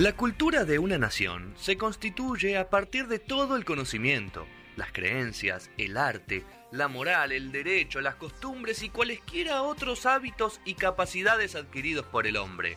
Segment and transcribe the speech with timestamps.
[0.00, 5.70] La cultura de una nación se constituye a partir de todo el conocimiento, las creencias,
[5.76, 6.42] el arte,
[6.72, 12.38] la moral, el derecho, las costumbres y cualesquiera otros hábitos y capacidades adquiridos por el
[12.38, 12.76] hombre.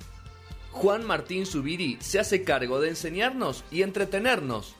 [0.72, 4.76] Juan Martín Zubiri se hace cargo de enseñarnos y entretenernos.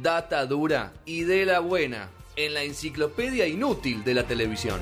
[0.00, 4.80] Data dura y de la buena en la enciclopedia inútil de la televisión.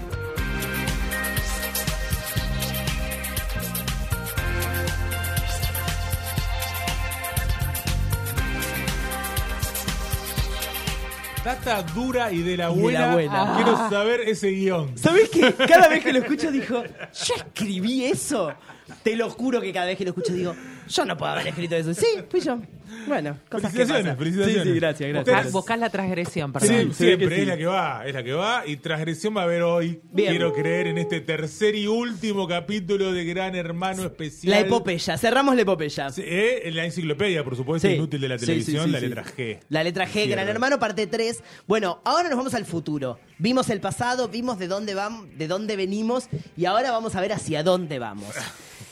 [11.50, 13.54] Data dura y de la Y de la buena.
[13.56, 14.96] Quiero saber ese guion.
[14.96, 18.54] ¿Sabés que cada vez que lo escucho dijo, yo escribí eso?
[19.02, 20.54] Te lo juro que cada vez que lo escucho digo,
[20.88, 21.94] yo no puedo haber escrito eso.
[21.94, 22.58] Sí, fui yo.
[23.06, 24.16] Bueno, cosas que pasan.
[24.18, 24.64] felicitaciones.
[24.64, 25.36] Sí, sí, gracias, gracias.
[25.36, 26.68] Ustedes- Buscás, la transgresión, Sí, perdón.
[26.68, 27.42] se ve que siempre sí.
[27.42, 28.66] es la que va, es la que va.
[28.66, 30.00] Y transgresión va a haber hoy.
[30.12, 30.30] Bien.
[30.30, 34.50] Quiero creer en este tercer y último capítulo de Gran Hermano Especial.
[34.50, 36.10] La epopeya, cerramos la epopeya.
[36.10, 37.94] Sí, eh, en la enciclopedia, por supuesto, Sí.
[37.94, 39.06] inútil de la Sí, televisión, sí, sí, la sí.
[39.06, 39.58] letra G.
[39.68, 40.28] La letra G.
[40.28, 41.42] Gran Hermano, parte 3.
[41.68, 43.18] Bueno, ahora nos vamos al futuro.
[43.38, 47.32] Vimos el pasado, vimos de dónde vamos, de dónde venimos y ahora vamos a ver
[47.32, 48.34] hacia dónde vamos.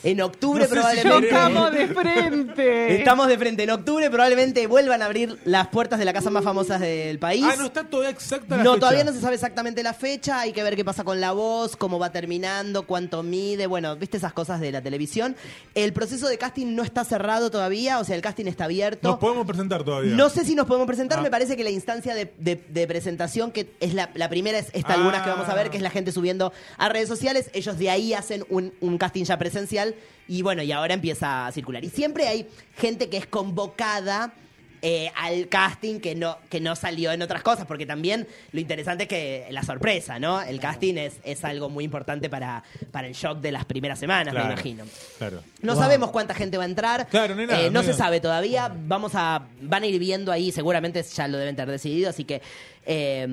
[0.01, 1.29] En octubre No sé si probablemente.
[1.29, 2.95] Chocamos de frente.
[2.99, 3.63] Estamos de frente.
[3.63, 7.43] En octubre probablemente vuelvan a abrir las puertas de la casa más famosas del país.
[7.45, 8.79] Ah, no está todavía exacta la No, fecha.
[8.79, 11.75] todavía no se sabe exactamente la fecha, hay que ver qué pasa con la voz,
[11.75, 15.35] cómo va terminando, cuánto mide, bueno, viste esas cosas de la televisión.
[15.75, 19.09] El proceso de casting no está cerrado todavía, o sea, el casting está abierto.
[19.09, 20.13] Nos podemos presentar todavía.
[20.15, 21.23] No sé si nos podemos presentar, Ah.
[21.23, 24.67] me parece que la instancia de, de- de presentación, que es la, la primera, es
[24.73, 24.95] esta Ah.
[24.95, 27.89] algunas que vamos a ver, que es la gente subiendo a redes sociales, ellos de
[27.89, 29.88] ahí hacen un, un casting ya presencial
[30.27, 31.83] y bueno, y ahora empieza a circular.
[31.83, 34.33] Y siempre hay gente que es convocada
[34.81, 39.03] eh, al casting que no, que no salió en otras cosas, porque también lo interesante
[39.03, 40.41] es que la sorpresa, ¿no?
[40.41, 44.33] El casting es, es algo muy importante para, para el shock de las primeras semanas,
[44.33, 44.85] Claro, me imagino.
[45.17, 45.41] Claro.
[45.61, 45.83] No Wow.
[45.83, 47.07] sabemos cuánta gente va a entrar.
[47.07, 47.97] Claro, no hay nada, Eh, no se nada.
[47.97, 48.71] sabe todavía.
[48.87, 49.43] Vamos a.
[49.61, 52.41] Van a ir viendo ahí, seguramente ya lo deben tener decidido, así que.
[52.85, 53.27] eh,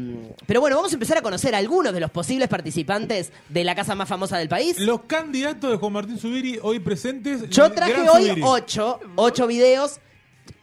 [0.47, 3.75] pero bueno, vamos a empezar a conocer a algunos de los posibles participantes de la
[3.75, 4.79] casa más famosa del país.
[4.81, 7.49] Los candidatos de Juan Martín Zubiri hoy presentes.
[7.51, 10.01] Yo traje hoy ocho, ocho videos.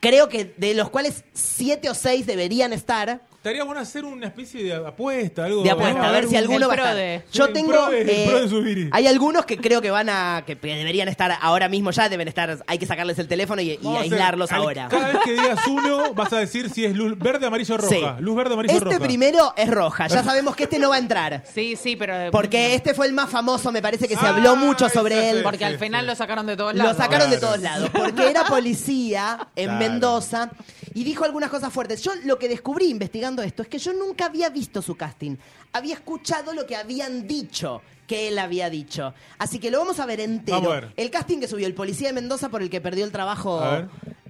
[0.03, 3.25] Creo que de los cuales siete o seis deberían estar.
[3.43, 5.63] Estaría bueno hacer una especie de apuesta, algo.
[5.63, 6.05] De apuesta, ¿no?
[6.05, 6.95] a ver si alguno va a estar.
[6.95, 7.89] de- Yo tengo.
[7.91, 10.43] eh, hay algunos que creo que van a.
[10.47, 12.63] que deberían estar ahora mismo ya, deben estar.
[12.67, 14.87] Hay que sacarles el teléfono y, hacer- aislarlos ahora.
[14.87, 17.89] Cada vez que digas uno, vas a decir si es luz verde, amarillo, roja.
[17.93, 18.23] Sí.
[18.23, 18.99] Luz verde, amarillo, Este roja.
[19.01, 20.07] primero es roja.
[20.07, 21.43] Ya sabemos que este no va a entrar.
[21.53, 22.15] Sí, sí, pero.
[22.15, 25.15] eh, Porque este fue el más famoso, me parece que se Ah, habló mucho sobre
[25.21, 25.27] sí.
[25.35, 25.43] él.
[25.43, 26.07] Porque Sí, al final sí.
[26.07, 26.93] lo sacaron de todos lados.
[26.93, 29.79] Lo sacaron de todos lados, porque era policía en Claro.
[29.79, 30.49] Mendoza
[30.93, 32.01] y dijo algunas cosas fuertes.
[32.01, 35.37] Yo lo que descubrí investigando esto es que yo nunca había visto su casting.
[35.71, 39.13] Había escuchado lo que habían dicho que él había dicho.
[39.37, 40.57] Así que lo vamos a ver entero.
[40.57, 40.93] Vamos a ver.
[40.97, 43.61] El casting que subió el policía de Mendoza por el que perdió el trabajo.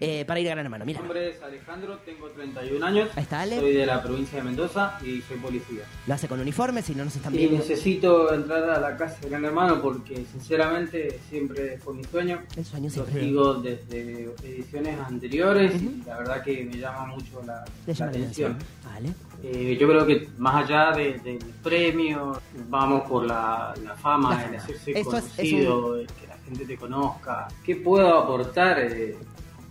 [0.06, 0.84] Eh, para ir a Gran Hermano.
[0.86, 3.10] Mi Mira, nombre es Alejandro, tengo 31 años.
[3.16, 3.60] Ahí está, Ale.
[3.60, 5.84] Soy de la provincia de Mendoza y soy policía.
[6.06, 7.58] lo hace con uniforme, si no nos están Y viendo.
[7.58, 12.42] necesito entrar a la casa de Gran Hermano porque sinceramente siempre fue mi sueño.
[12.58, 13.22] El sueño Lo siempre.
[13.24, 17.64] sigo desde ediciones anteriores y la verdad que me llama mucho la,
[18.06, 18.58] atención.
[18.84, 19.10] Vale.
[19.44, 24.46] Eh, yo creo que más allá de- del premio, vamos por la, la fama, La
[24.50, 27.48] el hacerse Esto es- es conocido, el que la gente te conozca.
[27.66, 28.80] ¿Qué puedo aportar?
[28.80, 29.18] Eh,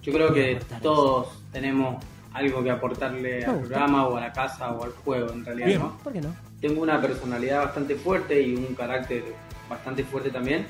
[0.03, 2.03] yo creo que todos tenemos
[2.33, 5.79] algo que aportarle al programa o a la casa o al juego en realidad, Bien.
[5.81, 5.99] ¿no?
[6.03, 6.35] ¿Por qué no?
[6.61, 9.25] Tengo una personalidad bastante fuerte y un carácter
[9.69, 10.67] bastante fuerte también.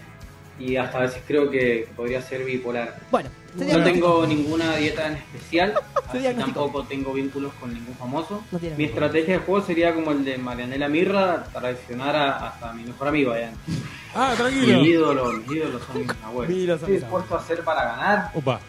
[0.59, 2.97] Y hasta a veces creo que podría ser bipolar.
[3.11, 5.75] Bueno, No tengo ninguna dieta en especial,
[6.09, 8.43] así tampoco tengo vínculos con ningún famoso.
[8.53, 12.85] No mi estrategia de juego sería como el de Marianela Mirra, traicionar a, hasta mi
[12.85, 13.51] mejor amigo allá.
[14.15, 14.85] Ah, Mi tranquilo.
[14.85, 16.87] ídolo, mis ídolos son mis abuelos.
[16.87, 18.61] Dispuesto a hacer para ganar Opa.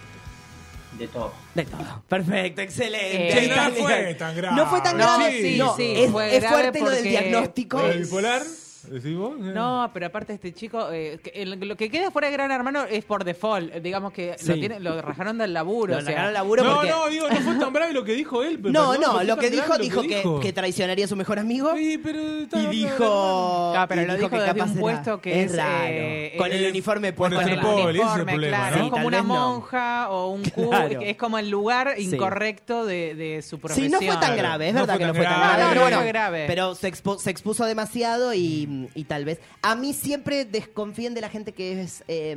[0.97, 1.33] De todo.
[1.53, 2.03] De todo.
[2.07, 3.45] Perfecto, excelente.
[3.45, 4.55] Eh, no fue tan grave.
[4.55, 5.41] No fue tan No, grave.
[5.41, 7.81] sí, no, sí, es, fue es grave fuerte lo del diagnóstico.
[7.81, 8.41] ¿Lo bipolar?
[8.89, 9.37] ¿Decís vos?
[9.39, 12.83] No, pero aparte este chico, eh, que el- lo que queda fuera de Gran Hermano
[12.83, 13.75] es por default.
[13.75, 14.59] eh, Digamos que lo, Sí.
[14.59, 15.93] tiene, lo rajaron del laburo.
[15.93, 16.89] Lo o sea, sacaron al laburo No, porque...
[16.89, 18.59] no, digo, no fue tan bravo lo que dijo él.
[18.61, 21.15] pero No, no, fue lo tan que dijo, grave dijo que, que traicionaría a su
[21.15, 21.73] mejor amigo.
[21.75, 23.73] Sí, pero está- Y dijo.
[23.75, 25.83] Ah, pero y lo dijo que desde capaz un era- puesto que es, raro.
[25.87, 28.75] eh, con el es- uniforme con puesto el ese es el uniforme, problema, claro.
[28.77, 28.83] ¿no?
[28.85, 29.33] Es como Tal una vez no.
[29.51, 30.99] monja o un cu, Claro.
[31.01, 32.03] es como el lugar Sí.
[32.15, 33.87] incorrecto de, de su profesión.
[33.87, 35.53] Sí, no fue tan grave, es No verdad fue que no tan fue tan grave.
[35.53, 35.63] grave.
[35.63, 36.43] No, pero no bueno, fue grave.
[36.47, 39.39] pero se, expu- se expuso demasiado y, y, y tal vez.
[39.61, 42.35] A mí siempre desconfíen de la gente que es eh,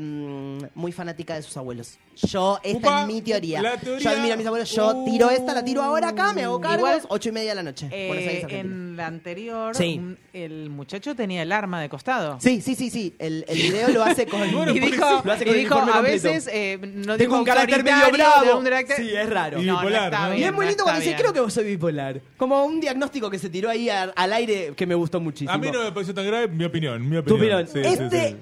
[0.74, 1.98] muy fanática de sus abuelos.
[2.16, 3.60] Yo, esta Upa, es mi teoría.
[4.00, 4.70] Yo admiro a mis abuelos.
[4.70, 6.86] Yo tiro esta, la tiro ahora acá, me hago cargo.
[6.86, 7.88] Igual- ocho y media de la noche.
[7.92, 9.96] Eh, en la anterior, Sí.
[9.98, 12.38] un- el muchacho tenía el arma de costado.
[12.40, 13.14] Sí, sí, sí, sí.
[13.18, 14.40] El, el video lo hace con.
[14.50, 17.44] Bueno, y dijo, lo hace y con el dijo a veces eh, no Tengo un
[17.44, 18.58] carácter medio bravo.
[18.58, 19.60] un carácter- Sí, es raro.
[19.60, 20.32] Y No, bipolar, ¿no?
[20.32, 21.20] Y bien, es muy lindo cuando dice, bien.
[21.20, 22.20] creo que vos soy bipolar.
[22.38, 25.52] Como un diagnóstico que se tiró ahí al aire que me gustó muchísimo.
[25.52, 27.02] A mí no me pareció tan grave, mi opinión.
[27.08, 27.62] Mi Tu opinión.
[27.64, 27.67] opinión.
[27.69, 28.37] Sí, sí, este, sí.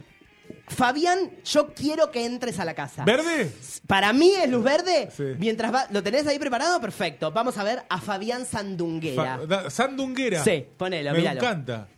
[0.68, 3.04] Fabián, yo quiero que entres a la casa.
[3.04, 3.50] ¿Verde?
[3.86, 5.10] Para mí es luz verde.
[5.14, 5.24] Sí.
[5.38, 6.80] Mientras va, ¿Lo tenés ahí preparado?
[6.80, 7.30] Perfecto.
[7.32, 9.38] Vamos a ver a Fabián Sandunguera.
[9.38, 10.42] Fa- da- Sandunguera.
[10.42, 11.40] Sí, ponelo, Me míralo.
[11.40, 11.88] encanta.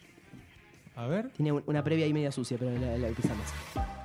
[0.97, 1.29] A ver.
[1.31, 3.45] Tiene un- una previa ahí media sucia, pero la, la pisamos.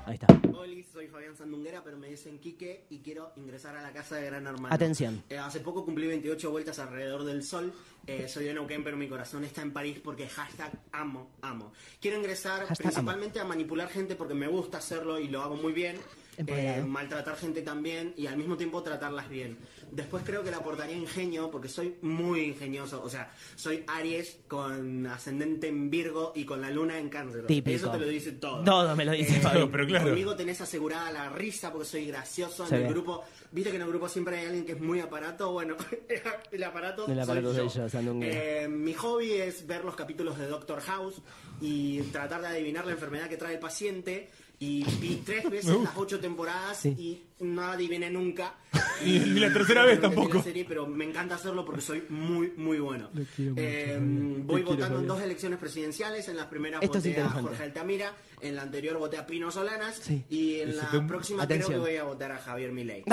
[0.05, 0.27] Ahí está.
[0.53, 4.25] Hola, soy Fabián Sandunguera, pero me dicen Quique y quiero ingresar a la casa de
[4.25, 4.73] Gran Hermano.
[4.73, 5.23] Atención.
[5.29, 7.71] Eh, hace poco cumplí 28 vueltas alrededor del sol.
[8.07, 11.71] Eh, soy de Neuquén, pero mi corazón está en París porque hashtag amo, amo.
[11.99, 15.71] Quiero ingresar Hashtag principalmente a manipular gente porque me gusta hacerlo y lo hago muy
[15.71, 15.97] bien.
[16.37, 16.81] Empoderado.
[16.81, 19.57] Eh, maltratar gente también y al mismo tiempo tratarlas bien.
[19.91, 23.03] Después creo que le aportaría ingenio porque soy muy ingenioso.
[23.03, 27.45] O sea, soy Aries con ascendente en Virgo y con la luna en Cáncer.
[27.45, 27.75] Típico.
[27.75, 28.63] Eso te lo dice todo.
[28.63, 29.67] Todo me lo dice Fabi.
[29.71, 30.05] pero claro.
[30.09, 32.93] Conmigo tenés asegurada la risa porque soy gracioso Se en el ve.
[32.93, 33.23] grupo.
[33.51, 35.51] Viste que en el grupo siempre hay alguien que es muy aparato.
[35.51, 35.75] Bueno,
[36.51, 37.07] el aparato.
[37.11, 37.83] El aparato soy soy yo.
[37.83, 38.61] yo, Sandunguera.
[38.63, 41.15] Eh, mi hobby es ver los capítulos de Doctor House
[41.59, 44.29] y tratar de adivinar la enfermedad que trae el paciente.
[44.59, 46.89] Y vi tres veces las ocho temporadas Sí.
[46.89, 48.55] y no adiviné nunca.
[49.03, 50.37] Y la tercera vez Creo que tampoco.
[50.37, 53.09] la serie, pero me encanta hacerlo porque soy muy, muy bueno.
[53.35, 56.27] quiero mucho, Eh, voy votando en dos elecciones presidenciales.
[56.27, 57.29] En las primeras Esto es voté a.
[57.29, 60.23] Jorge Altamira, en la anterior voté a Pino Solanas Sí.
[60.29, 61.69] y en Eso la te- próxima Atención.
[61.71, 63.03] creo que voy a votar a Javier Milei.
[63.03, 63.11] Por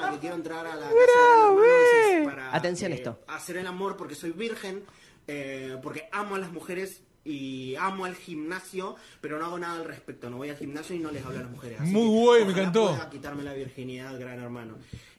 [0.00, 3.20] la que quiero entrar a la casa de para Atención eh, esto.
[3.28, 4.84] hacer el amor porque soy virgen,
[5.26, 9.84] eh, porque amo a las mujeres y amo al gimnasio, pero no hago nada al
[9.84, 10.28] respecto.
[10.28, 11.80] No voy al gimnasio y no les hablo a las mujeres.
[11.80, 12.88] Así Muy bueno, me encantó.
[12.90, 14.76] pueda quitarme la virginidad, gran hermano.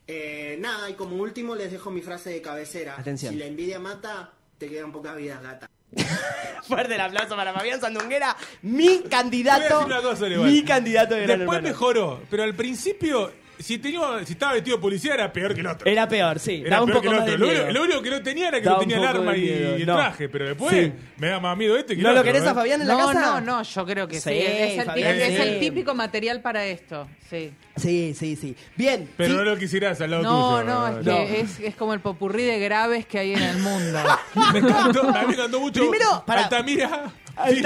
[0.07, 2.95] Eh, nada, y como último les dejo mi frase de cabecera.
[2.97, 3.33] Atención.
[3.33, 5.69] Si la envidia mata, te quedan pocas vidas, gata.
[6.63, 9.61] Fuerte el aplauso para Fabián Sandunguera, mi Voy a candidato.
[9.61, 14.53] decir una cosa, mi candidato de Después mejoró, pero al principio, si, tenía, si estaba
[14.53, 15.89] vestido de policía, era peor que el otro.
[15.89, 16.61] Era peor, sí.
[16.65, 17.45] Era daba un peor poco que el más de otro.
[17.45, 17.63] Lo, miedo.
[17.65, 19.31] único- lo único que no tenía era que Daba no un tenía el poco arma
[19.33, 19.77] de y, miedo.
[19.77, 19.95] y el No.
[19.95, 20.91] traje, pero después Sí.
[21.17, 22.50] me da más miedo este que el ¿No lo otro, querés ¿eh?
[22.50, 23.19] a Fabián en la No, casa?
[23.21, 24.29] no, no, yo creo que sí.
[24.29, 25.59] Sí, es, el, Fabián, es el sí.
[25.59, 27.07] típico material para esto.
[27.29, 27.51] Sí.
[27.75, 28.55] Sí, sí, sí.
[28.75, 29.09] Bien.
[29.17, 29.35] Pero sí.
[29.38, 30.63] no lo quisieras al lado No, tuyo.
[30.65, 31.15] no, es, No.
[31.15, 34.00] que es, es como el popurrí de graves que hay en el mundo.
[34.53, 35.79] Me encantó, a mí me encantó mucho.
[35.81, 37.11] Primero, para- Altamira.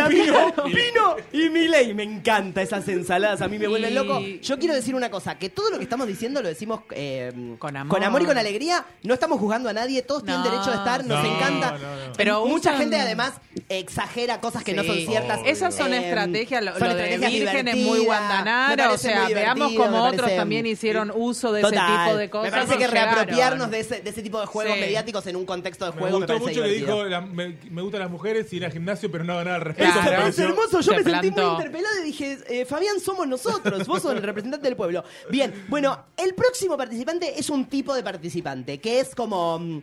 [0.09, 0.53] Pino.
[0.65, 1.93] Pino y Milei.
[1.93, 4.19] Me encanta esas ensaladas, a mí me vuelven Y- loco.
[4.41, 7.75] Yo quiero decir una cosa, que todo lo que estamos diciendo lo decimos eh, Con
[7.75, 8.21] amor.
[8.21, 8.85] y con alegría.
[9.03, 11.71] No estamos juzgando a nadie, todos tienen derecho a estar, nos No, encanta.
[11.71, 11.77] no,
[12.07, 12.13] no.
[12.15, 13.33] Pero mucha usan- gente además
[13.69, 15.39] exagera cosas que no son ciertas.
[15.45, 18.97] Esas son Eh, estrategias, lo, son lo de estrategias Virgen es muy me guantanara, o
[18.97, 22.51] sea, veamos como me otros parece- también hicieron uso de ese tipo de cosas.
[22.51, 23.15] Me parece que llegaron.
[23.15, 24.79] reapropiarnos de ese, de ese tipo de juegos Sí.
[24.81, 26.97] mediáticos en un contexto de Me juego me, gustó parece mucho que divertido.
[27.03, 29.61] dijo, la- me, me gustan las mujeres y ir al gimnasio, pero no nada al
[29.61, 29.93] respecto.
[29.93, 30.11] Claro.
[30.11, 33.85] me pareció- hermoso, yo Se me sentí muy interpelado y dije, eh, Fabián, somos nosotros,
[33.87, 35.03] vos sos el representante del pueblo.
[35.29, 39.59] Bien, bueno, el próximo participante es un tipo de participante, que es como...
[39.59, 39.81] mm,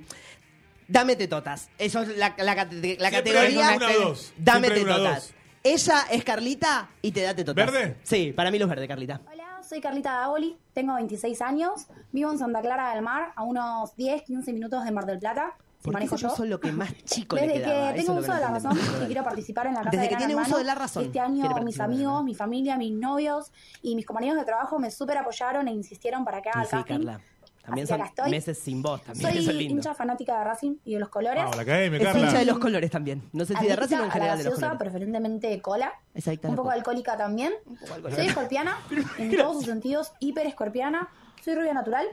[0.87, 1.71] Dame tetotas.
[1.79, 3.77] Eso es la, la cate- la Siempre categoría.
[3.77, 4.33] una o dos.
[4.37, 5.23] Dame Siempre hay una o tetotas.
[5.29, 5.35] dos.
[5.63, 7.73] Ella es Carlita y te da tetotas.
[7.73, 7.97] ¿Verde?
[8.03, 9.19] Sí, para mí los verde, Carlita.
[9.33, 13.97] Hola, soy Carlita Davoli, tengo 26 años, vivo en Santa Clara del Mar, a unos
[13.97, 15.57] 10, 15 minutos de Mar del Plata.
[15.85, 16.31] Porque manejo yo.
[16.31, 17.93] son lo que más chico Desde le quedaba.
[17.93, 20.15] que tengo uso de la razón que quiero participar en la casa Desde de que
[20.17, 23.95] Gran tiene uso de la razón, Este año mis amigos, mi familia, mis novios y
[23.95, 26.77] mis compañeros de trabajo me súper apoyaron e insistieron para que haga Y el sí,
[26.77, 26.95] casting.
[26.97, 27.21] Carla.
[27.65, 28.31] También Así son estoy.
[28.31, 29.31] meses sin vos también.
[29.31, 29.75] Soy Eso es lindo.
[29.77, 31.45] hincha fanática de Racing y de los colores.
[31.47, 32.21] Ah, la academia, Carla.
[32.21, 33.23] hincha de los colores también.
[33.33, 34.79] No sé si de Racing o en general de los colores.
[34.79, 35.87] preferentemente de cola.
[36.15, 36.75] A Un poco cola.
[36.75, 37.55] alcohólica también.
[37.91, 38.17] alcohólica.
[38.17, 38.79] Soy escorpiana,
[39.19, 41.09] en todos sus sentidos, hiper escorpiana.
[41.43, 42.07] Soy rubia natural.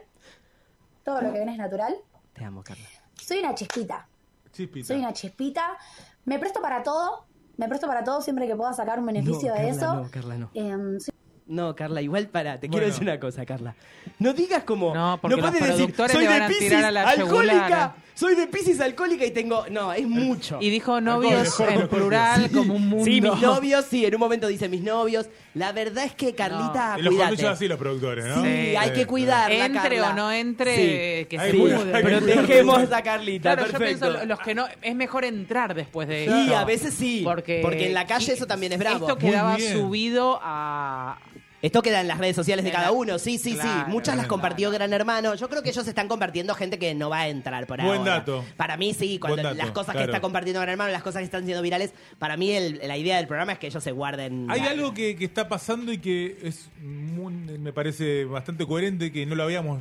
[1.03, 1.95] Todo lo que ven es natural.
[2.33, 2.85] Te amo, Carla.
[3.25, 4.07] Soy una chispita.
[4.51, 4.87] Chispita.
[4.87, 5.77] Soy una chispita.
[6.25, 7.25] Me presto para todo.
[7.57, 9.93] Me presto para todo siempre que pueda sacar un beneficio No, de Carla, eso.
[9.95, 10.49] no, Carla, no.
[10.53, 11.13] Em, soy
[11.47, 12.71] No, Carla, igual para, te Bueno.
[12.73, 13.75] quiero decir una cosa, Carla.
[14.19, 14.93] No digas como.
[14.95, 17.57] No, porque los puedes decir, productores soy le van de a tirar a la alcohólica.
[17.57, 17.95] yugular.
[18.21, 19.65] Soy de Piscis alcohólica y tengo.
[19.71, 20.59] No, es mucho.
[20.61, 23.03] Y dijo novios en plural como un mundo.
[23.05, 25.25] Sí, mis novios, sí, en un momento dice mis novios.
[25.55, 28.43] La verdad es que Carlita, Y los conducen así los productores, ¿no?
[28.43, 30.09] Sí, hay que cuidarla, Entre Carla.
[30.11, 31.25] o no entre, Sí.
[31.29, 32.21] que se mude.
[32.21, 36.41] dejemos a Carlita, Claro, yo pienso los que no es mejor entrar después de Sí,
[36.43, 36.57] esto.
[36.57, 37.21] a veces sí.
[37.23, 39.07] Porque, Porque en la calle eso también es bravo.
[39.07, 41.17] Esto quedaba subido a
[41.61, 43.67] Esto queda en las redes sociales de cada uno, sí, sí, sí.
[43.87, 45.35] Muchas las compartió Gran Hermano.
[45.35, 48.11] Yo creo que ellos están compartiendo gente que no va a entrar por Buen ahora.
[48.15, 48.43] dato.
[48.57, 51.19] Para mí sí, cuando Buen dato, las cosas que está compartiendo Gran Hermano, las cosas
[51.19, 53.91] que están siendo virales, para mí el- la idea del programa es que ellos se
[53.91, 54.47] guarden.
[54.49, 59.25] Hay algo que, que está pasando y que es muy- me parece bastante coherente, que
[59.25, 59.79] no lo habíamos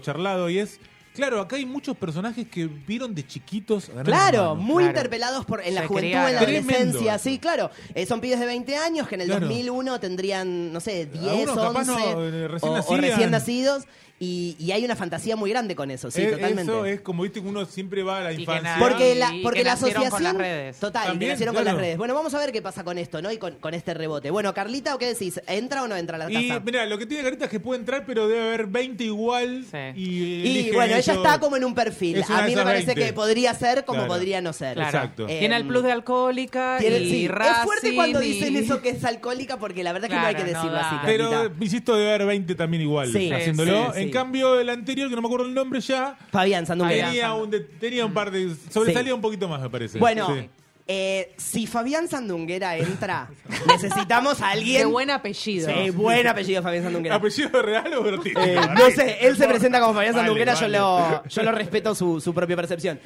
[0.00, 0.78] charlado, y es,
[1.20, 4.54] claro, acá hay muchos personajes que vieron de chiquitos a Gran Claro, Hermano.
[4.56, 4.98] muy Claro.
[4.98, 6.90] interpelados por, en la juventud, en la adolescencia.
[6.92, 7.18] Tremendo.
[7.18, 7.70] Sí, claro.
[7.94, 9.46] Eh, son pibes de 20 años que en el Claro.
[9.46, 13.00] 2001 tendrían, no sé, 10, Algunos capaz 11 no, eh, recién o, o nacían.
[13.02, 13.84] recién nacidos.
[14.22, 16.70] Y, y hay una fantasía muy grande con eso, sí, Eh, totalmente.
[16.70, 18.76] Eso es como viste que uno siempre va a la Y infancia.
[18.78, 20.10] Porque Y la, que porque la asociación.
[20.10, 20.76] con las redes.
[20.78, 21.96] Total, y que También, nacieron con las redes.
[21.96, 23.32] Bueno, vamos a ver qué pasa con esto, ¿no?
[23.32, 24.30] Y con, con este rebote.
[24.30, 25.40] Bueno, Carlita, ¿o qué decís?
[25.46, 26.60] ¿Entra o no entra a la Y casa?
[26.62, 29.64] mira, lo que tiene Carita es que puede entrar, pero debe haber 20 igual.
[29.70, 29.78] Sí.
[29.98, 32.18] Y, Y bueno, ella está como en un perfil.
[32.18, 33.02] Es A mí me parece 20.
[33.06, 34.12] que podría ser como Claro.
[34.12, 34.74] podría no ser.
[34.74, 34.90] Claro.
[34.90, 35.28] Exacto.
[35.30, 38.54] Eh, Tiene el plus de alcohólica Tiene- y sí, es Racing fuerte cuando y- dicen
[38.56, 40.88] eso que es alcohólica porque la verdad que no hay que no decirlo da.
[40.90, 40.96] así.
[41.06, 41.64] Pero, Carlita.
[41.64, 43.94] insisto, debe haber 20 también igual Sí, haciéndolo.
[44.10, 47.08] En cambio, el anterior, que no me acuerdo el nombre ya, Fabián Sandunguera.
[47.08, 48.54] tenía un, de- tenía un par de...
[48.70, 49.14] Sobresalía Sí.
[49.14, 49.98] un poquito más, me parece.
[49.98, 50.48] Bueno, Sí.
[50.86, 53.28] eh, si Fabián Sandunguera entra,
[53.66, 54.78] necesitamos a alguien.
[54.80, 55.68] Qué buen apellido.
[55.72, 57.16] Sí, buen apellido Fabián Sandunguera.
[57.16, 58.42] ¿Apellido real o vertido?
[58.42, 60.66] Eh, no sé, él se presenta como Fabián Vale, Sandunguera, vale.
[60.66, 62.98] yo, lo, yo lo respeto su, su propia percepción.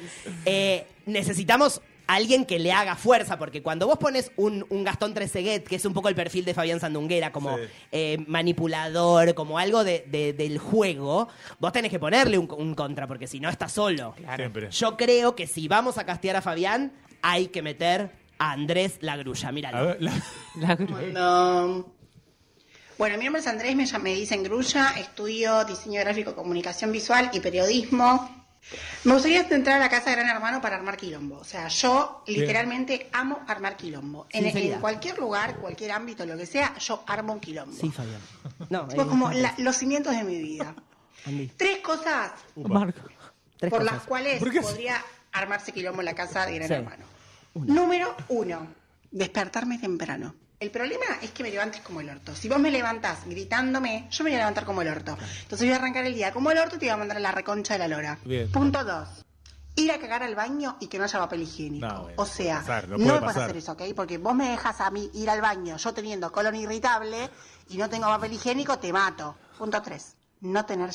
[0.45, 5.63] Eh, necesitamos alguien que le haga fuerza, porque cuando vos pones un, un Gastón Treseguet,
[5.63, 7.63] que es un poco el perfil de Fabián Sandunguera, como Sí.
[7.91, 11.27] eh, manipulador, como algo de- de- del juego,
[11.59, 14.13] vos tenés que ponerle un, un contra, porque si no está solo.
[14.35, 14.69] Siempre.
[14.71, 19.51] Yo creo que si vamos a castear a Fabián, hay que meter a Andrés Lagrulla,
[19.51, 19.77] míralo.
[19.77, 20.23] A ver, la-
[20.57, 21.91] La- Cuando-
[22.97, 27.39] Bueno, mi nombre es Andrés, me, me dicen Grulla, estudio diseño gráfico, comunicación visual y
[27.41, 28.44] periodismo.
[29.03, 31.37] Me gustaría entrar a la casa de Gran Hermano para armar quilombo.
[31.37, 32.41] O sea, yo Bien.
[32.41, 34.25] literalmente amo armar quilombo.
[34.31, 37.75] En, cualquier lugar, cualquier ámbito, lo que sea, yo armo un quilombo.
[37.79, 38.19] Sí, Fabián.
[38.69, 40.73] No, eh, como la- los cimientos de mi vida.
[41.57, 43.01] Tres cosas Marco.
[43.57, 43.95] tres por cosas.
[43.95, 46.73] las cuales podría armarse quilombo en la casa de Gran Sí.
[46.73, 47.05] Hermano.
[47.53, 48.67] Número uno,
[49.11, 50.35] despertarme temprano.
[50.59, 52.33] El problema es que me levantes como el orto.
[52.35, 55.17] Si vos me levantás gritándome, yo me voy a levantar como el orto.
[55.43, 57.19] Entonces voy a arrancar el día como el orto y te voy a mandar a
[57.19, 58.17] la reconcha de la lora.
[58.23, 58.49] Bien.
[58.51, 59.07] Punto dos.
[59.75, 61.85] Ir a cagar al baño y que no haya papel higiénico.
[61.85, 63.81] No, bueno, o sea, puede pasar, no no, puede me puedes hacer eso, ¿ok?
[63.93, 67.29] Porque vos me dejas a mí ir al baño, yo teniendo colon irritable
[67.69, 69.35] y no tengo papel higiénico, te mato.
[69.57, 70.15] Punto tres.
[70.39, 70.91] No tener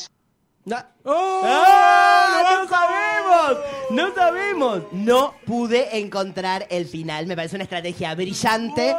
[0.65, 0.77] No.
[1.05, 1.43] ¡Oh!
[1.45, 2.59] ¡Ah!
[2.63, 3.65] ¡No sabemos!
[3.91, 4.83] ¡No sabemos!
[4.93, 7.27] No pude encontrar el final.
[7.27, 8.97] Me parece una estrategia brillante.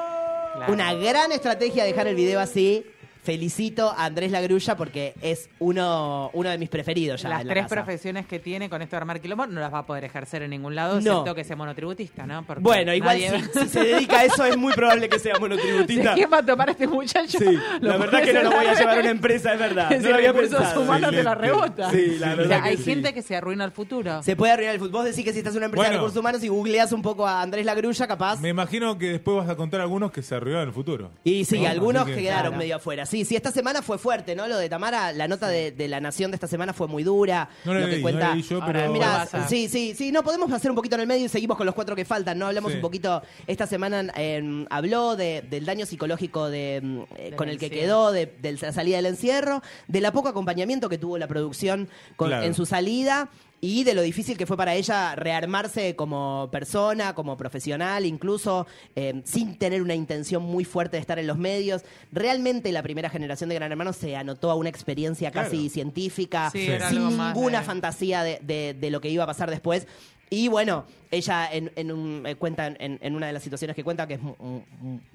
[0.54, 0.74] Claro.
[0.74, 2.86] Una gran estrategia dejar el video así.
[3.24, 7.54] Felicito a Andrés Lagrulla porque es uno, uno de mis preferidos ya Las en la
[7.54, 7.76] tres casa.
[7.76, 10.50] profesiones que tiene con esto de armar quilombo no las va a poder ejercer en
[10.50, 11.12] ningún lado, No.
[11.12, 12.44] excepto que sea monotributista, ¿no?
[12.46, 15.34] Porque Bueno, igual nadie- si, si se dedica a eso es muy probable que sea
[15.36, 16.14] ¿De monotributista.
[16.16, 17.38] quién va a tomar este muchacho?
[17.38, 19.90] Sí, la verdad que no lo voy a llevar a una empresa, es verdad.
[20.02, 20.82] Si No lo había pensado.
[20.82, 21.92] humanos te la rebota.
[21.92, 22.84] Sí, la O sea, verdad que hay sí.
[22.84, 24.24] gente que se arruina el futuro.
[24.24, 24.92] Se puede arruinar el fútbol.
[24.94, 27.28] Vos decís que si estás en una empresa de recursos humanos y googleas un poco
[27.28, 28.40] a Andrés Lagrulla, capaz.
[28.42, 31.12] Me imagino que después vas a contar algunos que se arruinaron el futuro.
[31.24, 31.70] Y sí, ¿No?
[31.70, 32.58] algunos que que- quedaron Claro.
[32.58, 33.06] medio afuera.
[33.12, 34.48] Sí, sí, esta semana fue fuerte, ¿no?
[34.48, 37.50] Lo de Tamara, la nota de, de La Nación de esta semana fue muy dura.
[37.66, 38.28] No la lo que leí, no cuenta.
[38.30, 38.94] la leí yo, Ahora, pero...
[38.94, 41.28] Mirá, vas a- sí, sí, sí, no, podemos hacer un poquito en el medio y
[41.28, 42.48] seguimos con los cuatro que faltan, ¿no?
[42.48, 42.78] Hablamos Sí.
[42.78, 47.58] un poquito, esta semana eh, habló de- del daño psicológico de, mm, eh, con el
[47.60, 51.28] que quedó, de, de la salida del encierro, de la poco acompañamiento que tuvo la
[51.28, 52.46] producción con- Claro.
[52.46, 53.28] en su salida
[53.64, 58.66] y de lo difícil que fue para ella rearmarse como persona, como profesional, incluso
[58.96, 61.84] eh, sin tener una intención muy fuerte de estar en los medios.
[62.12, 65.70] Realmente la primera generación de Gran Hermano se anotó a una experiencia casi Claro.
[65.70, 69.86] científica, Sí, sin más ninguna fantasía de, de- de lo que iba a pasar después.
[70.34, 74.08] Y bueno, ella en, en un, eh, cuenta en, una de las situaciones que cuenta,
[74.08, 74.22] que es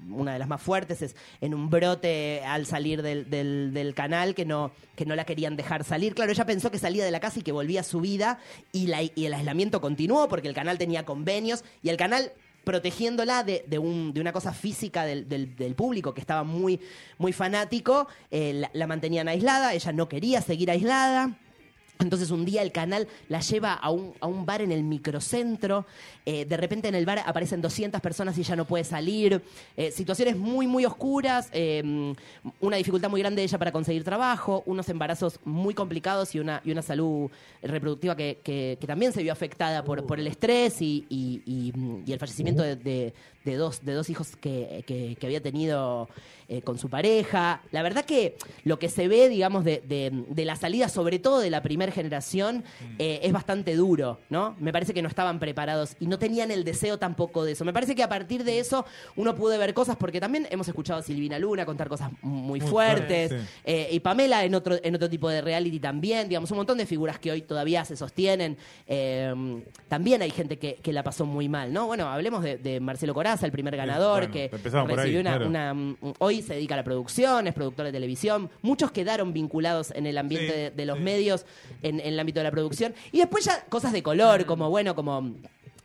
[0.07, 4.35] una de las más fuertes, es en un brote al salir del, del- del canal
[4.35, 6.13] que no, que no la querían dejar salir.
[6.13, 8.37] Claro, ella pensó que salía de la casa y que volvía a su vida
[8.71, 12.31] y, la- y el aislamiento continuó porque el canal tenía convenios y el canal
[12.63, 16.79] protegiéndola de, de un- de una cosa física del, del- público que estaba muy,
[17.17, 21.39] muy fanático, eh, la mantenían aislada, ella no quería seguir aislada.
[21.99, 25.85] Entonces un día el canal la lleva a un, a un bar en el microcentro,
[26.25, 29.41] eh, de repente en el bar aparecen 200 personas y ella no puede salir,
[29.75, 32.13] eh, situaciones muy, muy oscuras, eh,
[32.59, 36.61] una dificultad muy grande de ella para conseguir trabajo, unos embarazos muy complicados y una,
[36.63, 37.29] y una salud
[37.61, 41.73] reproductiva que, que- que también se vio afectada por, por el estrés y, y- y-
[42.05, 43.13] y el fallecimiento de, de-
[43.51, 46.09] de dos, de dos hijos que, que- que había tenido
[46.49, 47.61] eh, con su pareja.
[47.71, 51.39] La verdad que lo que se ve, digamos, de, de- de la salida, sobre todo
[51.39, 52.63] de la primera generación
[52.99, 54.55] eh, es bastante duro, ¿no?
[54.59, 57.65] Me parece que no estaban preparados y no tenían el deseo tampoco de eso.
[57.65, 58.85] Me parece que a partir de eso
[59.17, 62.69] uno pudo ver cosas, porque también hemos escuchado a Silvina Luna contar cosas muy, Muy
[62.69, 63.37] fuertes, sí.
[63.65, 66.85] eh, y Pamela en otro, en otro tipo de reality también, digamos, un montón de
[66.85, 68.57] figuras que hoy todavía se sostienen.
[68.87, 71.87] Eh, también hay gente que, que la pasó muy mal, ¿no?
[71.87, 73.13] Bueno, hablemos de, de Marcelo
[73.43, 75.47] El primer ganador, bueno, que ahí, recibió una, claro.
[75.47, 78.49] una- mm, hoy se dedica a la producción, es productor de televisión.
[78.61, 81.03] Muchos quedaron vinculados en el ambiente Sí, de, de los sí.
[81.03, 81.45] medios,
[81.83, 82.93] en, en el ámbito de la producción.
[83.11, 85.35] Y después ya cosas de color, como bueno, como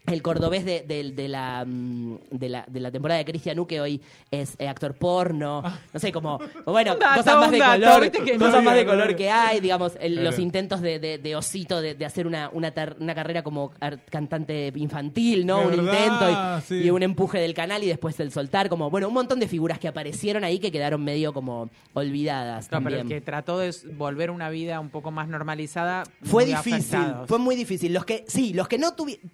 [0.07, 3.67] el cordobés de, de- de la, mm, de, la, de la temporada de Cristian U,
[3.67, 5.63] que hoy es eh, actor porno.
[5.93, 9.17] No sé, como, bueno, cosas más de dato, color, no cosas más de no color
[9.17, 12.73] que hay, digamos, el- los intentos de, de, de Osito de, de hacer una, una,
[12.75, 13.73] tar- una carrera como
[14.11, 15.61] cantante infantil, ¿no?
[15.63, 16.87] Un verdad, intento y, sí.
[16.87, 19.79] y un empuje del canal y después el soltar, como, bueno, un montón de figuras
[19.79, 23.21] que aparecieron ahí que quedaron medio como olvidadas No, pero el también.
[23.21, 26.03] que trató de volver una vida un poco más normalizada.
[26.23, 27.29] Fue muy difícil, afectados.
[27.29, 27.93] fue muy difícil.
[27.93, 29.31] Los que, sí, los que no tuvieron.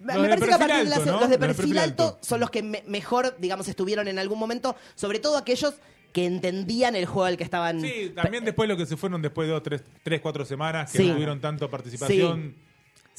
[0.59, 1.11] Los de perfil alto, la- ¿no?
[1.11, 2.19] los de Los de perfil, perfil alto, alto.
[2.21, 5.75] son los que me- mejor, digamos, estuvieron en algún momento, sobre todo aquellos
[6.13, 7.81] que entendían el juego al que estaban.
[7.81, 10.97] Sí, también después lo que se fueron después de dos, tres, tres cuatro semanas que
[10.97, 11.07] Sí.
[11.07, 12.55] no tuvieron tanto participación.
[12.57, 12.68] Sí,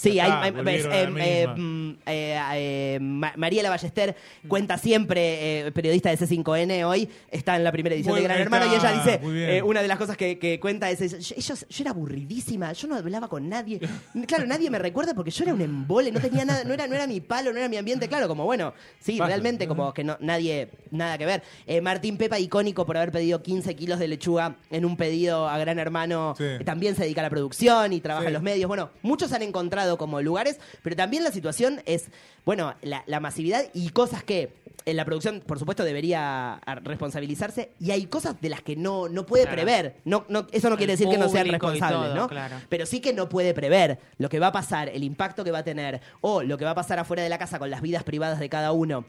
[0.08, 1.54] Hay, está, hay- volvieron ves, a la eh, eh, misma.
[1.56, 2.98] mm, eh,
[3.36, 4.16] Mariela Ballester
[4.48, 8.66] cuenta siempre, eh, periodista de C5N hoy, está en la primera edición de Gran Hermano
[8.72, 9.20] y ella dice,
[9.56, 12.96] eh, una de las cosas que, que cuenta es, ellos- yo era aburridísima, yo no
[12.96, 13.80] hablaba con nadie,
[14.26, 16.94] claro, nadie me recuerda porque yo era un embole, no tenía nada, no era, no
[16.94, 20.16] era mi palo, no era mi ambiente, claro, como bueno, sí, realmente como que no,
[20.20, 21.42] nadie, nada que ver.
[21.82, 25.78] Martín Pepa, icónico por haber pedido 15 kilos de lechuga en un pedido a Gran
[25.78, 26.64] Hermano, Sí.
[26.64, 28.26] también se dedica a la producción y trabaja Sí.
[28.28, 28.68] en los medios.
[28.68, 32.06] Bueno, muchos han encontrado como lugares, pero también la situación es,
[32.44, 34.52] bueno, la, la masividad y cosas que
[34.86, 39.08] en la producción, por supuesto, debería a- responsabilizarse y hay cosas de las que no,
[39.08, 39.56] no puede Claro.
[39.56, 39.96] prever.
[40.04, 42.28] No, no, eso no quiere decir que no sean responsables, todo, ¿no?
[42.28, 42.56] claro.
[42.68, 45.58] Pero sí que no puede prever lo que va a pasar, el impacto que va
[45.58, 48.04] a tener o lo que va a pasar afuera de la casa con las vidas
[48.04, 49.04] privadas de cada uno.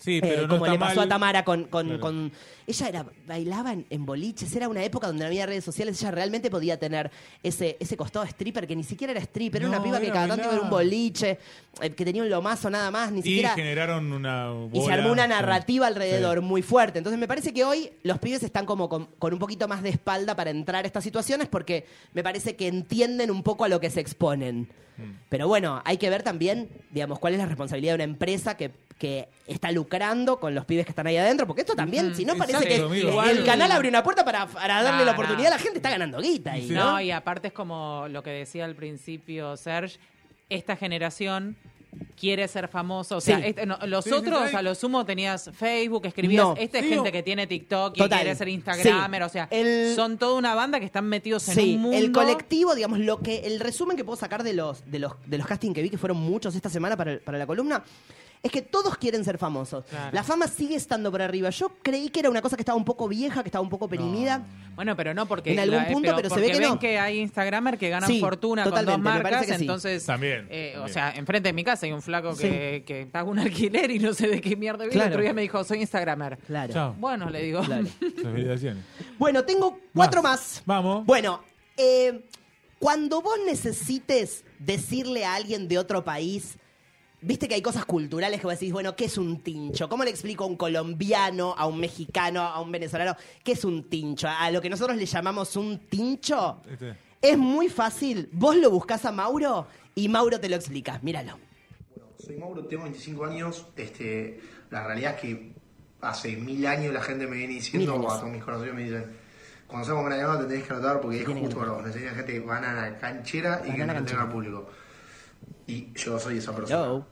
[0.00, 1.04] Sí, Eh, pero no como está le pasó mal.
[1.06, 2.00] a Tamara con, con, Claro.
[2.00, 2.32] con-
[2.66, 6.10] ella era bailaba en, en boliches era una época donde no había redes sociales ella
[6.12, 7.10] realmente podía tener
[7.42, 10.28] ese ese costado stripper que ni siquiera era stripper era una piba que era cada
[10.28, 11.38] tanto iba a un boliche
[11.82, 15.10] eh, que tenía un lomazo nada más ni Y siquiera generaron una y se armó
[15.12, 15.28] una sí.
[15.30, 16.44] narrativa alrededor Sí.
[16.44, 16.98] muy fuerte.
[16.98, 19.90] Entonces me parece que hoy los pibes están como con, con un poquito más de
[19.90, 23.80] espalda para entrar a estas situaciones porque me parece que entienden un poco a lo
[23.80, 24.68] que se exponen.
[24.96, 25.02] Mm.
[25.28, 28.70] Pero bueno, hay que ver también, digamos, cuál es la responsabilidad de una empresa que,
[29.00, 32.36] que está lucrando con los pibes que están ahí adentro, porque esto también, si no
[32.36, 33.22] parece que amigo.
[33.24, 35.54] el canal abre una puerta para, para darle No, la oportunidad no.
[35.54, 36.74] a la gente, está ganando guita ahí, Sí.
[36.74, 36.92] ¿no?
[36.92, 39.98] No, y aparte es como lo que decía al principio Serge,
[40.50, 41.56] esta generación
[42.14, 43.16] quiere ser famoso.
[43.16, 43.44] O sea, Sí.
[43.46, 44.54] este- no, los Sí, sí, otros sí.
[44.56, 46.44] a lo sumo tenías Facebook, escribías.
[46.44, 46.54] No.
[46.58, 48.20] Esta es Sí, gente o- que tiene TikTok y Total.
[48.20, 49.22] quiere ser Instagramer.
[49.22, 49.26] Sí.
[49.26, 51.96] O sea, El- son toda una banda que están metidos en un mundo.
[51.96, 55.38] el colectivo, digamos, lo que el resumen que puedo sacar de los de los de
[55.38, 57.82] los castings que vi que fueron muchos esta semana para, para la columna
[58.42, 59.84] es que todos quieren ser famosos.
[59.84, 60.10] Claro.
[60.12, 61.50] La fama sigue estando por arriba.
[61.50, 63.86] Yo creí que era una cosa que estaba un poco vieja, que estaba un poco
[63.88, 64.42] perimida.
[64.74, 65.52] Bueno, pero no porque.
[65.52, 66.78] En algún punto, pero se ve que ven no.
[66.78, 69.46] que hay Instagramer que ganan Sí, fortuna con dos marcas.
[69.46, 69.52] sí.
[69.54, 70.06] Entonces.
[70.06, 73.38] También, eh, O sea, enfrente de mi casa hay un flaco que, que paga un
[73.38, 74.92] alquiler y no sé de qué mierda vive.
[74.92, 75.08] Claro.
[75.08, 76.38] El otro día me dijo, soy Instagramer.
[76.46, 76.72] Claro.
[76.72, 76.94] Chao.
[76.98, 77.60] Bueno, le digo.
[77.60, 77.86] Claro.
[79.18, 80.62] Bueno, tengo cuatro más.
[80.64, 81.04] Vamos.
[81.04, 81.42] Bueno,
[81.76, 82.24] eh,
[82.78, 86.56] cuando vos necesites decirle a alguien de otro país,
[87.22, 89.88] viste que hay cosas culturales que vos decís, bueno, ¿qué es un tincho?
[89.88, 93.88] ¿Cómo le explico a un colombiano, a un mexicano, a un venezolano, qué es un
[93.88, 94.28] tincho?
[94.28, 96.62] A lo que nosotros le llamamos un tincho.
[96.70, 96.96] Este.
[97.22, 98.28] Es muy fácil.
[98.32, 100.98] Vos lo buscás a Mauro y Mauro te lo explica.
[101.02, 101.38] Míralo.
[102.18, 103.66] Soy Mauro, tengo 25 años.
[103.76, 105.52] Este, la realidad es que
[106.00, 108.12] hace mil años la gente me viene diciendo, años.
[108.14, 109.04] a todos mis conocidos me dicen,
[109.66, 111.84] cuando seamos gran llamada te tenés que anotar porque es justo para vos.
[111.94, 114.22] Gente que van a la canchera y que canchera.
[114.22, 114.68] al público.
[115.66, 116.84] Y yo soy esa persona.
[116.84, 117.06] Yo.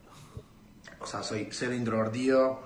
[1.00, 2.60] O sea, soy ser introvertido,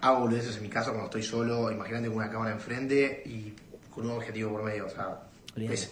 [0.00, 3.54] hago boludeces en mi casa cuando estoy solo, imagínate con una cámara enfrente y
[3.92, 4.86] con un objetivo por medio.
[4.86, 5.20] O sea,
[5.56, 5.74] Olvídate.
[5.74, 5.90] es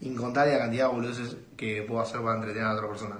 [0.00, 3.16] incontable la cantidad de boludeces que puedo hacer para entretener a otra persona.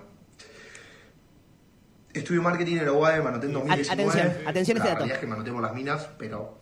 [2.12, 4.10] Estudio marketing en la UAE, me anoté en 2019.
[4.10, 4.98] Atención, atención La este dato.
[4.98, 6.58] realidad es que me anoté por las minas, pero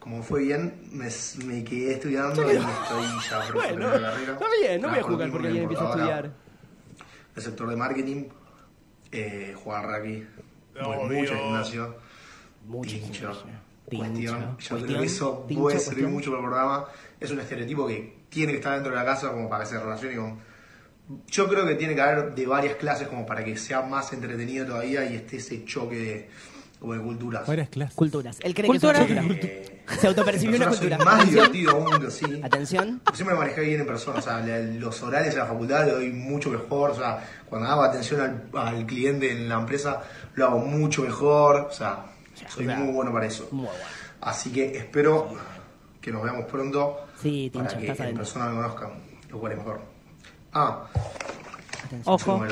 [0.00, 1.08] como fue bien, me,
[1.44, 5.46] me quedé estudiando y estoy ya Bueno, la está bien, no voy a jugar porque
[5.46, 6.41] alguien empieza a estudiar.
[7.36, 8.24] El sector de marketing,
[9.10, 10.26] eh, jugar rugby,
[10.74, 11.20] voy Obvio.
[11.20, 11.96] mucho gimnasio,
[12.66, 13.42] Mucho tincho, gimnasio.
[13.86, 14.56] cuestión.
[14.56, 16.12] Tincho, Yo creo que eso tincho, puede servir cuestión.
[16.12, 16.84] mucho para el programa.
[17.20, 19.78] Es un estereotipo que tiene que estar dentro de la casa como para que se
[19.80, 20.38] relacione con...
[21.28, 24.66] Yo creo que tiene que haber de varias clases como para que sea más entretenido
[24.66, 26.28] todavía y esté ese choque de
[26.78, 27.46] como de culturas.
[27.46, 27.94] Varias clases.
[27.94, 28.38] Culturas.
[28.40, 28.98] Él cree Culturas.
[28.98, 29.52] que es una cultura.
[29.98, 30.98] Se autopercibió una cultura.
[30.98, 31.52] más Atención.
[31.52, 32.40] divertido aún, sí.
[32.42, 33.02] Atención.
[33.14, 36.10] Siempre me manejé bien en persona, o sea, los horarios en la facultad lo doy
[36.12, 40.02] mucho mejor, o sea, cuando hago atención al, al cliente en la empresa
[40.34, 42.06] lo hago mucho mejor, o sea,
[42.48, 43.48] soy muy bueno para eso.
[43.50, 43.80] Muy bueno.
[44.20, 45.28] Así que espero
[46.00, 48.16] que nos veamos pronto Sí, para que en adentro.
[48.16, 48.90] persona me conozcan,
[49.30, 49.80] lo cual es mejor.
[50.52, 50.84] Ah,
[52.04, 52.44] Ojo.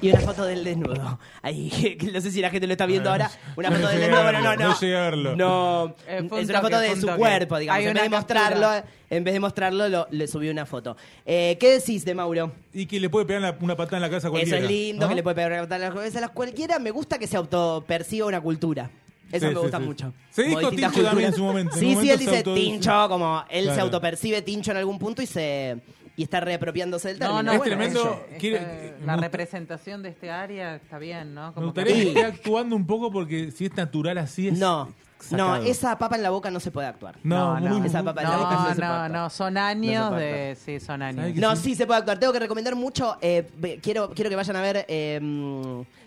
[0.00, 1.18] Y una foto del desnudo.
[1.40, 3.30] Ahí, que no sé si la gente lo está viendo ahora.
[3.56, 4.68] Una foto del desnudo, bueno, no, no.
[4.68, 5.36] no.
[5.36, 7.78] No, Eh, es una toque, foto de su cuerpo, digamos.
[7.80, 8.68] Hay En vez de mostrarlo,
[9.10, 10.96] en vez de mostrarlo, lo- le subí una foto.
[11.24, 12.52] Eh, ¿Qué decís de Mauro?
[12.72, 14.58] Y que le puede pegar la- una patada en la casa a Eso cualquiera.
[14.58, 15.08] es lindo, ¿no?
[15.08, 16.78] que le puede pegar una patada a las cabezas a las cualquiera.
[16.78, 18.90] Me gusta que se autoperciba una cultura.
[19.32, 19.84] Eso Sí, me gusta sí.
[19.84, 20.12] mucho.
[20.30, 21.74] Se Como dijo Tincho también en su momento.
[21.76, 23.82] En Sí, sí, él se dice auto- Tincho, como él se Claro.
[23.84, 25.76] autopercibe Tincho en algún punto y se
[26.16, 27.42] y está reapropiándose del No, término.
[27.42, 28.26] no, Es Bueno, tremendo.
[28.30, 31.52] Este, la representación de este área está bien, ¿no?
[31.56, 34.58] Me gustaría que esté actuando un poco porque si es natural así es.
[34.58, 34.92] No,
[35.30, 37.16] no, esa papa en la boca no se puede actuar.
[37.22, 39.10] No, no, muy- esa papa en la boca no No, se puede no, actuar.
[39.10, 40.56] no, son años de...
[40.62, 41.16] Sí, son años.
[41.22, 41.62] ¿Sabe que No, sí?
[41.62, 42.18] sí se puede actuar.
[42.18, 43.16] Tengo que recomendar mucho.
[43.22, 43.48] eh,
[43.82, 45.18] quiero, quiero que vayan a ver eh,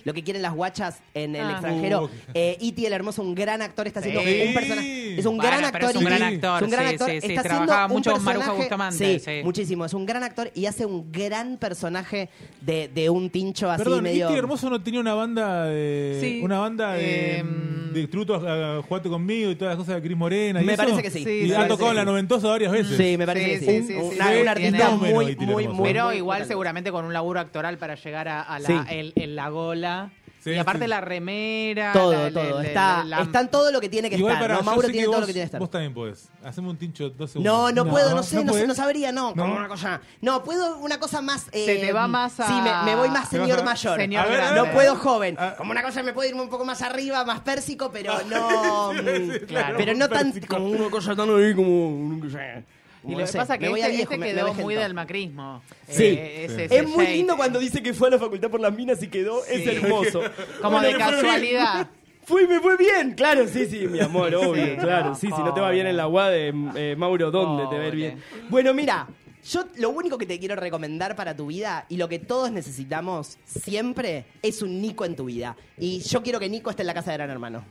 [0.08, 1.52] lo que quieren las guachas en el Ah.
[1.52, 2.04] extranjero.
[2.06, 4.44] Uh, Eh, Iti el hermoso, un gran actor, está haciendo Sí.
[4.48, 5.20] un personaje.
[5.20, 5.90] Es un Bueno, gran pero actor.
[5.90, 7.10] es un gran actor, Es un gran sí, actor.
[7.10, 9.32] sí, sí, Está trabajaba haciendo un mucho con Maruja personaje- Bustamante, Sí, sí.
[9.44, 9.86] muchísimo.
[9.86, 12.30] Es un gran actor y hace un gran personaje
[12.62, 14.30] de, de un tincho así Perdón, medio.
[14.30, 16.18] Iti Hermoso no tenía una banda de.
[16.22, 17.40] Sí, Una banda de.
[17.40, 20.62] em, de tributos a Jugate conmigo y todas las cosas de Cris Morena.
[20.62, 20.84] y Me eso.
[20.84, 21.24] parece que sí.
[21.24, 21.98] Sí, Y sí, ha tocado en sí.
[21.98, 22.96] la noventosa varias veces.
[22.96, 23.66] Sí, me parece Sí, que sí.
[23.66, 25.82] sí, sí, Un- sí, una- sí, un artista tiene- muy, Fenómeno, Iti muy, Hermoso.
[25.82, 25.90] muy.
[25.90, 28.74] Pero muy igual seguramente con un laburo actoral para llegar a, a la, Sí.
[28.92, 29.97] el- el- la gola.
[30.40, 30.88] Sí, y aparte sí.
[30.88, 31.92] la remera.
[31.92, 32.62] Todo, la- todo.
[32.62, 34.48] la- Está, la- está en todo lo que tiene que Igual estar.
[34.48, 34.64] para ¿no?
[34.64, 35.60] Mauro tiene todo vos, lo que tiene que estar.
[35.60, 36.30] Vos también podés.
[36.44, 37.54] Haceme un tincho dos segundos.
[37.54, 39.32] No, no, puedo, no sé, no, sé, no sabría, no.
[39.32, 39.56] Como No.
[39.56, 40.00] una cosa.
[40.22, 41.48] No, puedo una cosa más.
[41.52, 44.00] eh, Se te va más a- Sí, me, me voy más señor a- mayor.
[44.00, 44.62] Señor A ver, grande.
[44.62, 45.36] no puedo joven.
[45.38, 45.56] Ah.
[45.58, 48.94] Como una cosa me puedo irme un poco más arriba, más pérsico, pero no.
[48.94, 52.16] sí, claro, pero no tan como una cosa tan ahí como.
[52.24, 52.64] no sé.
[53.06, 55.62] Y lo que sé, pasa me que este, viejo, este quedó muy del macrismo.
[55.88, 56.04] Sí.
[56.04, 57.16] Eh, ese- Es muy shade.
[57.18, 59.44] lindo cuando dice que fue a la facultad por las minas y quedó.
[59.46, 59.70] Es Sí.
[59.70, 60.22] hermoso.
[60.62, 61.90] Como Bueno, de casualidad.
[62.26, 65.42] Fui, me fue bien, claro, sí, sí, mi amor, obvio, Sí, claro, no, sí, si
[65.42, 66.34] no te va bien en la UAD,
[66.76, 67.96] eh, Mauro, ¿dónde te va a ir Pobre.
[67.96, 68.24] bien?
[68.50, 69.08] Bueno, mira,
[69.50, 73.38] yo lo único que te quiero recomendar para tu vida y lo que todos necesitamos
[73.46, 75.56] siempre es un Nico en tu vida.
[75.78, 77.64] Y yo quiero que Nico esté en la casa de Gran Hermano.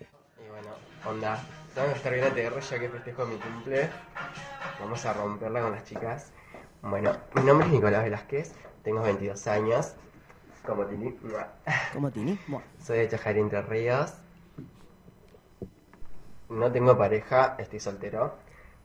[0.00, 0.70] Y bueno,
[1.06, 1.44] onda,
[1.78, 3.88] tengo que estar bien ATR ya que festejo mi cumple.
[4.80, 6.32] Vamos a romperla con las chicas.
[6.82, 9.94] Bueno, mi nombre es Nicolás Velázquez, tengo 22 años.
[10.66, 11.16] Como Tini.
[11.92, 12.36] ¿Cómo Tini?
[12.82, 14.12] Soy de Chajarí Entre Ríos.
[16.48, 18.34] No tengo pareja, estoy soltero.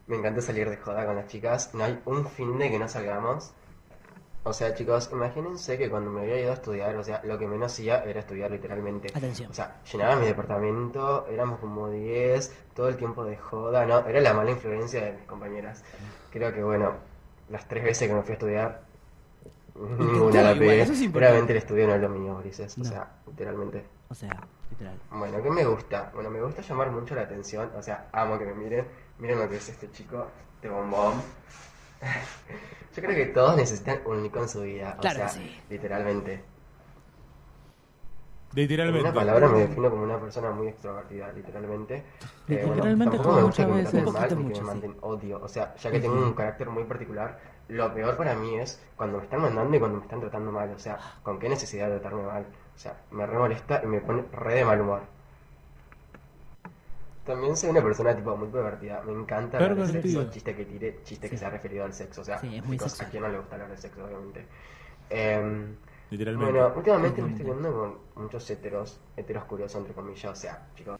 [0.05, 1.73] Me encanta salir de joda con las chicas.
[1.73, 3.53] No hay un fin de que no salgamos.
[4.45, 7.47] O sea, chicos, imagínense que cuando me había ido a estudiar, o sea, lo que
[7.47, 9.07] menos hacía era estudiar literalmente.
[9.15, 9.49] Atención.
[9.49, 14.05] O sea, llenaba mi departamento, éramos como 10, todo el tiempo de joda, ¿no?
[14.05, 15.83] Era la mala influencia de mis compañeras.
[16.29, 16.93] Creo que, bueno,
[17.49, 18.81] las tres veces que me fui a estudiar,
[19.75, 20.81] ninguna la pegué.
[20.81, 21.19] es importante.
[21.19, 22.77] Realmente el estudio no es lo mío, Grises.
[22.77, 23.85] O sea, literalmente.
[24.09, 24.99] o sea, literal.
[25.09, 26.11] Bueno, ¿qué me gusta?
[26.13, 27.71] Bueno, me gusta llamar mucho la atención.
[27.77, 28.85] O sea, amo que me miren.
[29.19, 31.13] Miren lo que es este chico, este bombón.
[32.95, 34.97] Yo creo que todos necesitan un Nico en su vida.
[34.99, 35.63] O sea, sí.
[35.69, 36.33] literalmente.
[36.33, 36.45] En
[38.55, 38.99] Literalmente.
[38.99, 42.03] una palabra me defino como una persona muy extrovertida, literalmente.
[42.47, 44.11] Eh, bueno, Literalmente tampoco me como gusta que me muchas traten veces.
[44.11, 45.41] mal poquito que me manden odio.
[45.41, 49.17] O sea, ya que tengo un carácter muy particular, lo peor para mí es cuando
[49.17, 50.71] me están mandando y cuando me están tratando mal.
[50.71, 52.45] O sea, ¿con qué necesidad de tratarme mal?
[52.75, 55.01] O sea, me re molesta y me pone re de mal humor.
[57.25, 59.01] También soy una persona tipo muy pervertida.
[59.03, 62.21] Me encanta hablar de sexo, chiste que tire, chiste que sea referido al sexo.
[62.21, 64.45] O sea, Sí, es muy chicos, a quién no le gusta hablar de sexo, obviamente.
[65.09, 65.75] Em,
[66.09, 66.51] Literalmente.
[66.51, 70.99] bueno, últimamente me estoy viendo con muchos heteros, heteros curiosos entre comillas, o sea, chicos.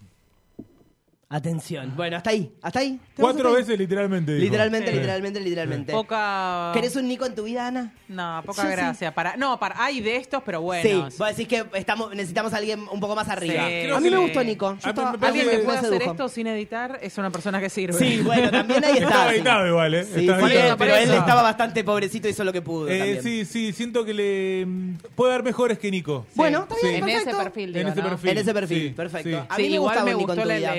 [1.33, 1.93] Atención.
[1.95, 2.99] Bueno, hasta ahí, hasta ahí.
[3.15, 3.63] ¿Te vas Cuatro hasta ahí?
[3.63, 4.33] veces literalmente.
[4.35, 4.43] dijo.
[4.45, 4.95] Literalmente, Sí.
[4.97, 5.91] literalmente, literalmente.
[5.91, 6.69] Poca.
[6.75, 7.91] ¿Querés un Nico en tu vida, Ana?
[8.07, 8.75] No, poca Yo sí.
[8.75, 9.15] gracia.
[9.15, 9.35] Para...
[9.35, 9.83] No, para...
[9.83, 11.11] hay de estos, pero buenos.
[11.11, 13.67] Sí, vos decís que estamos, necesitamos a alguien un poco más arriba.
[13.67, 14.77] Sí, a mí me gustó Nico.
[14.83, 16.11] Yo estaba- me Alguien que me pueda hacer sedujo.
[16.11, 17.97] esto sin editar es una persona que sirve.
[17.97, 19.07] Sí, bueno, también ahí está.
[19.07, 20.03] Estaba editado igual, ¿eh?
[20.03, 20.77] Sí, Estaba sí, editado.
[20.77, 22.87] pero él estaba bastante pobrecito y hizo lo que pudo.
[22.89, 23.23] Eh, también.
[23.23, 26.27] sí, sí, siento que le mm, puede haber mejores que Nico.
[26.35, 28.29] Bueno, está bien, En ese perfil, En ese perfil.
[28.29, 29.47] En ese perfil, perfecto.
[29.49, 30.75] A mí me gustó el, vida.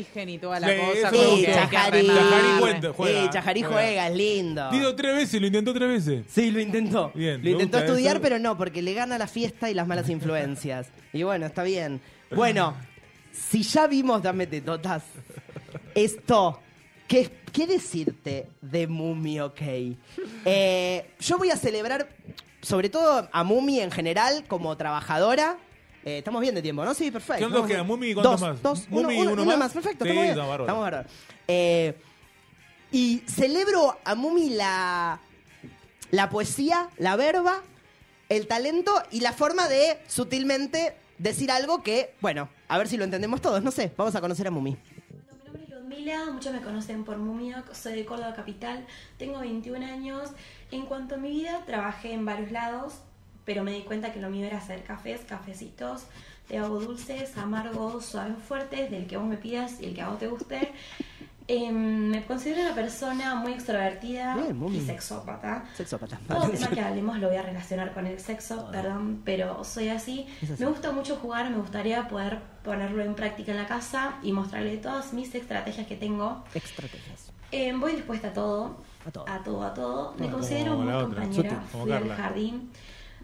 [0.00, 0.92] Origen y toda la Sí, cosa.
[0.98, 2.00] eso como me Sí, que hay que Chajarí.
[2.02, 2.16] remar.
[2.16, 3.22] Chajarí cuenta, juega.
[3.22, 3.74] Sí, Chajarí juega.
[3.76, 4.70] juega, es lindo.
[4.70, 6.24] Digo tres veces, lo intentó tres veces.
[6.28, 7.12] Sí, lo intentó.
[7.14, 8.22] Bien, lo me intentó gusta estudiar, eso.
[8.22, 10.88] pero no, porque le gana la fiesta y las malas influencias.
[11.12, 12.00] y bueno, está bien.
[12.34, 12.74] Bueno,
[13.32, 15.02] si ya vimos Dame Tetotas,
[15.94, 16.60] esto,
[17.08, 19.60] ¿qué, qué decirte de Mumi OK?
[20.44, 22.08] Eh, yo voy a celebrar,
[22.62, 25.58] sobre todo a Mumi en general, como trabajadora.
[26.04, 26.94] Eh, estamos bien de tiempo, ¿no?
[26.94, 27.38] Sí, perfecto.
[27.38, 27.82] ¿Qué onda Estamos queda?
[27.84, 28.62] Mumi, ¿cuántos dos, más?
[28.62, 29.72] Dos, Mumi, uno, uno uno más.
[29.72, 30.36] Perfecto, Sí, estamos bien.
[30.36, 30.54] no.
[30.64, 31.08] Estamos bárbaro.
[31.48, 31.94] Eh,
[32.90, 35.20] y celebro a Mumi la,
[36.10, 37.62] la poesía, la verba,
[38.28, 43.04] el talento y la forma de sutilmente decir algo que, bueno, a ver si lo
[43.04, 43.62] entendemos todos.
[43.62, 44.72] No sé, vamos a conocer a Mumi.
[44.72, 48.84] Mi nombre es Ludmila, muchos me conocen por Mumioc, soy de Córdoba Capital,
[49.18, 50.30] tengo 21 años.
[50.72, 52.94] En cuanto a mi vida, trabajé en varios lados,
[53.44, 56.04] pero me di cuenta que lo mío era hacer cafés, cafecitos.
[56.48, 60.08] Te hago dulces, amargos, suaves, fuertes, del que vos me pidas y el que a
[60.08, 60.72] vos te guste.
[61.48, 64.78] Em, me considero una persona muy extrovertida Bien, Mumi.
[64.78, 65.64] y sexópata.
[65.74, 66.18] Sexópata.
[66.28, 70.26] Todo tema que hablemos lo voy a relacionar con el sexo, perdón, pero soy así.
[70.42, 70.54] Así.
[70.58, 74.76] Me gusta mucho jugar, me gustaría poder ponerlo en práctica en la casa y mostrarle
[74.78, 76.44] todas mis estrategias que tengo.
[76.54, 77.32] Estrategias.
[77.50, 78.76] Eh, voy dispuesta a todo.
[79.04, 79.28] A todo.
[79.28, 80.14] A todo, a todo.
[80.18, 81.62] Me considero muy compañera.
[81.70, 82.70] Fui al jardín.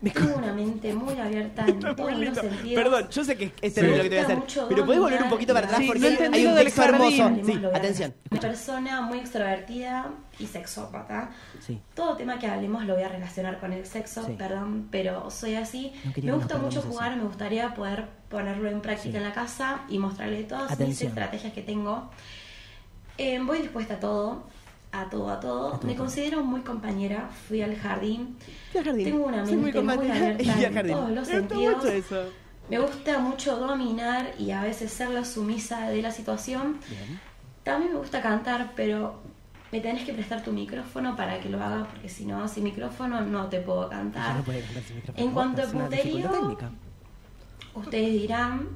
[0.02, 2.82] Tengo una mente muy abierta en todos los sentidos.
[2.82, 3.80] Perdón, yo sé que es Sí.
[3.80, 5.68] terrible lo que te voy a hacer, mucho pero puedes volver un poquito para y
[5.68, 7.30] atrás Sí, porque no entendí hay lo un del texto hermoso.
[7.44, 8.14] Sí, atención.
[8.30, 10.06] Una persona muy extrovertida
[10.38, 11.30] y sexópata.
[11.60, 11.80] Sí.
[11.94, 14.34] Todo tema que hablemos lo voy a relacionar con el sexo, Sí.
[14.38, 15.92] perdón, pero soy así.
[16.04, 17.20] No quería me que gusta nos mucho perdamos jugar, eso.
[17.22, 19.16] me gustaría poder ponerlo en práctica Sí.
[19.16, 21.08] en la casa y mostrarle todas mis Atención.
[21.08, 22.10] estrategias que tengo.
[23.16, 24.44] Eh, voy dispuesta a todo,
[24.92, 25.74] a todo, a todo.
[25.74, 28.36] A me considero muy compañera, fui al jardín.
[28.72, 29.04] Fui al jardín.
[29.04, 30.94] Tengo una Soy muy mente muy, compañera abierta y fui al en jardín.
[30.94, 31.76] todos los Me gusta sentidos.
[31.76, 32.22] mucho eso.
[32.70, 36.78] Me gusta mucho dominar y a veces ser la sumisa de la situación.
[37.62, 39.20] También me gusta cantar, pero
[39.72, 43.20] me tenés que prestar tu micrófono para que lo haga, porque si no, sin micrófono
[43.22, 44.36] no te puedo cantar.
[44.36, 45.26] no puede cantar sin micrófono.
[45.26, 46.70] En cuanto a técnica.
[47.74, 48.68] Ustedes dirán,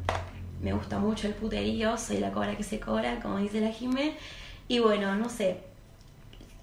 [0.62, 4.14] me gusta mucho el puterío, soy la cobra que se cobra, como dice la Jime.
[4.68, 5.60] Y bueno, no sé,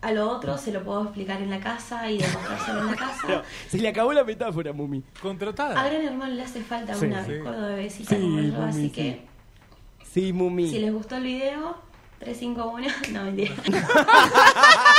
[0.01, 3.21] a lo otro se lo puedo explicar en la casa y demostrárselo en la casa.
[3.27, 5.03] Pero se le acabó la metáfora, Mumi.
[5.21, 5.79] Contratada.
[5.81, 7.33] A Gran Hermano le hace falta Sí, una sí.
[7.43, 8.89] cordobesita Sí, como yo, así sí.
[8.91, 9.25] que
[10.11, 10.69] Sí, Mumi.
[10.69, 11.77] si les gustó el video,
[12.19, 13.53] 351, no mentira.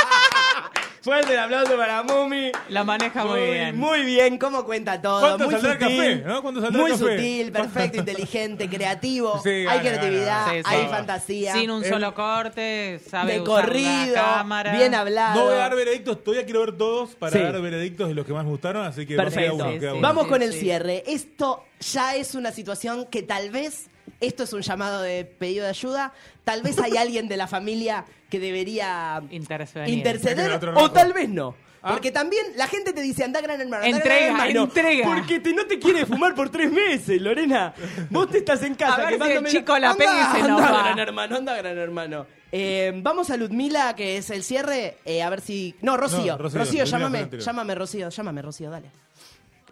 [1.01, 2.51] Fuerte el aplauso para Mumi.
[2.69, 3.75] La maneja muy bien.
[3.75, 5.19] Muy bien, cómo cuenta todo.
[5.21, 6.41] ¿Cuánto muy saldrá el sutil, café, no?
[6.43, 7.17] ¿Cuánto saldrá el muy café?
[7.17, 9.39] sutil, perfecto, inteligente, creativo.
[9.43, 10.75] Sí, hay gana, creatividad, gana, Sí, sí.
[10.75, 11.53] hay fantasía.
[11.53, 14.73] Sin un El- solo corte, sabe de usar corrido, la cámara.
[14.77, 15.39] bien hablado.
[15.39, 17.39] No voy a dar veredictos, todavía quiero ver todos para Sí.
[17.39, 19.57] dar veredictos de los que más me gustaron, así que Perfecto.
[19.79, 20.01] queda uno.
[20.01, 21.03] Vamos Sí, con el cierre.
[21.07, 23.87] Esto ya es una situación que tal vez,
[24.19, 28.05] esto es un llamado de pedido de ayuda, tal vez hay alguien de la familia
[28.29, 31.55] que debería interceder o tal vez no.
[31.83, 31.93] Ah.
[31.93, 34.63] Porque también la gente te dice, anda gran hermano, anda Entrega, gran hermano.
[34.65, 35.03] entrega.
[35.03, 37.73] Porque te, no te quiere fumar por tres meses, Lorena.
[38.11, 40.83] Vos te estás en casa A ver si el chico la pega y se anda,
[40.83, 42.27] gran hermano, anda gran hermano.
[42.51, 45.73] Eh, vamos a Ludmila, que es el cierre, eh, a ver si...
[45.81, 48.91] No, Rocío, No, Rocío, llámame, llámame Rocío, llámame Rocío, dale.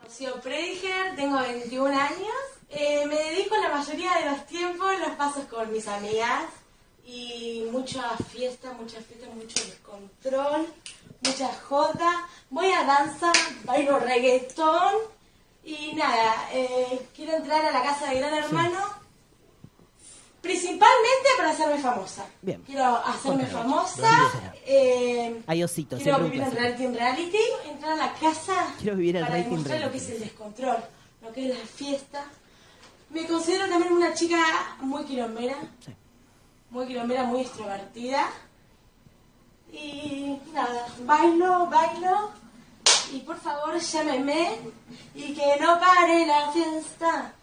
[0.04, 2.59] Rocío Prediger, tengo 21 años.
[2.70, 6.46] Eh, me dedico la mayoría de los tiempos, los pasos con mis amigas.
[7.06, 10.68] Y mucha fiesta, mucha fiesta, mucho descontrol,
[11.22, 12.28] mucha joda.
[12.52, 13.32] Voy a danza,
[13.64, 14.94] bailo reggaetón.
[15.64, 19.00] Y nada, eh, quiero entrar a la casa de Gran Hermano.
[20.42, 22.26] Principalmente para hacerme famosa.
[22.42, 22.62] Bien.
[22.62, 24.10] Quiero hacerme famosa.
[24.66, 29.18] Eh, Ay, osito, Quiero vivir en reality en reality, entrar a la casa Quiero vivir
[29.18, 30.78] el para demostrar lo que es el descontrol,
[31.22, 32.26] lo que es la fiesta.
[33.10, 34.38] Me considero también una chica
[34.80, 35.94] muy quilombera, Sí.
[36.70, 38.30] muy quilombera, muy extrovertida.
[39.72, 42.32] Y nada, bailo, bailo.
[43.12, 44.60] Y por favor llámeme
[45.16, 47.34] y que no pare la fiesta.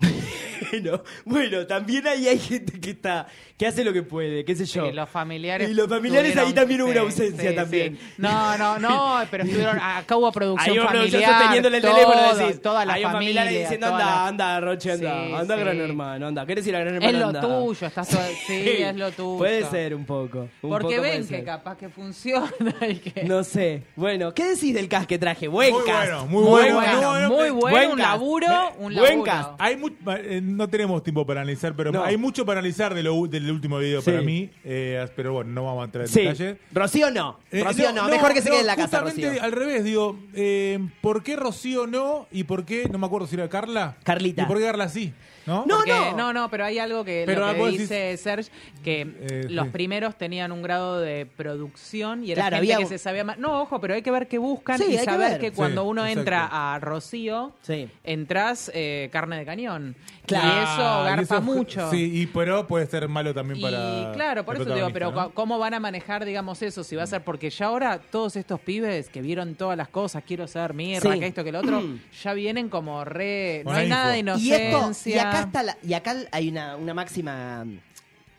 [0.70, 4.64] Bueno, bueno, también ahí hay gente que está, que hace lo que puede, qué sé
[4.66, 4.86] yo.
[4.86, 5.70] Sí, los familiares.
[5.70, 7.96] Y los familiares ahí también hubo una ausencia sí, también.
[7.96, 8.12] sí.
[8.18, 9.78] No, no, no, pero estuvieron.
[9.80, 11.30] Acá hubo producción Ahí uno familiar.
[11.32, 13.42] sosteniéndole el todo, teléfono decís, toda la hay un familia.
[13.42, 15.60] familiar diciendo, anda, la- anda, Roche, anda, Sí, anda sí.
[15.62, 17.18] gran hermano, anda, ¿querés ir a gran Es hermano?
[17.18, 17.40] lo Anda.
[17.40, 19.38] tuyo, estás todo, sí, es lo tuyo.
[19.38, 20.48] Puede ser un poco.
[20.62, 21.38] un Porque poco ven ser.
[21.40, 22.50] que capaz que funciona
[22.88, 23.24] y que.
[23.24, 23.84] No sé.
[23.96, 25.48] Bueno, ¿qué decís del cast que traje?
[25.48, 25.98] Buen Muy cast.
[26.10, 27.28] bueno, muy bueno, bueno, muy bueno.
[27.28, 28.46] muy bueno, Buen un laburo,
[28.78, 29.24] un buen laburo.
[29.24, 29.50] cast.
[29.58, 29.88] Hay mu-
[30.28, 32.04] eh, no tenemos tiempo para analizar, pero No.
[32.04, 34.10] hay mucho para analizar de lo, del último video Sí.
[34.10, 34.50] para mí.
[34.64, 36.20] eh, pero bueno, no vamos a entrar en Sí.
[36.20, 36.58] detalle.
[36.72, 37.38] Rocío no.
[37.50, 39.42] Eh, Rocío no, Mejor que se quede en la casa, justamente Rocío.
[39.42, 42.26] al revés, digo, eh, ¿por qué Rocío no?
[42.30, 43.96] ¿Y por qué, no me acuerdo si era Carla?
[44.04, 44.42] Carlita.
[44.42, 45.12] ¿Y por qué Carla sí?
[45.48, 45.64] ¿No?
[45.66, 46.16] No, Porque- no.
[46.16, 48.50] no, no, pero hay algo que, Pero lo que dice Serge,
[48.84, 49.70] que Eh, los sí.
[49.72, 53.38] primeros tenían un grado de producción y era Claro, gente había- que se sabía más.
[53.38, 55.40] No, ojo, pero hay que ver qué buscan Sí, y que saber ver.
[55.40, 56.20] que, cuando Sí, uno exacto.
[56.20, 57.88] entra a Rocío, Sí.
[58.04, 59.96] entras eh, carne de cañón.
[60.28, 60.62] Claro.
[60.62, 61.90] eso garpa y eso- mucho.
[61.90, 64.12] Sí, y pero puede ser malo también Y para.
[64.12, 66.84] claro, por el eso digo, pero ¿cómo van a manejar, digamos, eso?
[66.84, 70.22] Si va a ser, porque ya ahora todos estos pibes que vieron todas las cosas,
[70.26, 71.18] quiero ser Sí.
[71.18, 71.80] que esto, que lo otro,
[72.22, 73.62] ya vienen como re.
[73.64, 74.18] No hay nada de.
[74.18, 75.16] Y, esto, inocencia.
[75.16, 77.64] y acá está la- y acá hay una, una máxima.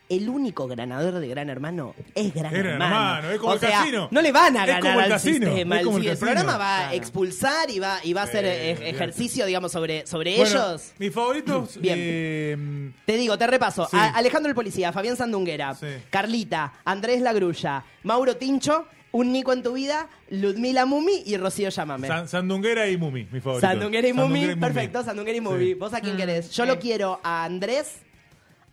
[0.07, 2.95] El único ganador de Gran Hermano es Gran, Es Gran Hermano.
[2.95, 4.07] Hermano, es como o el sea, casino.
[4.09, 5.77] No le van a Es ganar como el al casino, sistema.
[5.79, 9.45] es como el, programa va a expulsar y va, y va a hacer eh, ejercicio,
[9.45, 10.93] digamos, sobre, sobre Bueno, ellos.
[10.97, 11.77] Mis favoritos.
[11.79, 11.97] Bien.
[12.01, 13.87] eh, Te digo, te repaso.
[13.91, 13.97] Sí.
[13.99, 15.85] Alejandro el Policía, Fabián Sandunguera, Sí.
[16.09, 22.07] Carlita, Andrés Lagrulla, Mauro Tincho, Un Nico en tu vida, Ludmila Mumi y Rocío Llamame.
[22.07, 23.67] San- Sandunguera y Mumi, mi favorito.
[23.67, 25.65] Sandunguera y Mumi, perfecto, Sandunguera y Mumi.
[25.65, 25.73] Sí.
[25.73, 26.51] ¿Vos a quién Mm, querés?
[26.51, 26.79] Yo lo eh.
[26.79, 27.97] quiero a Andrés,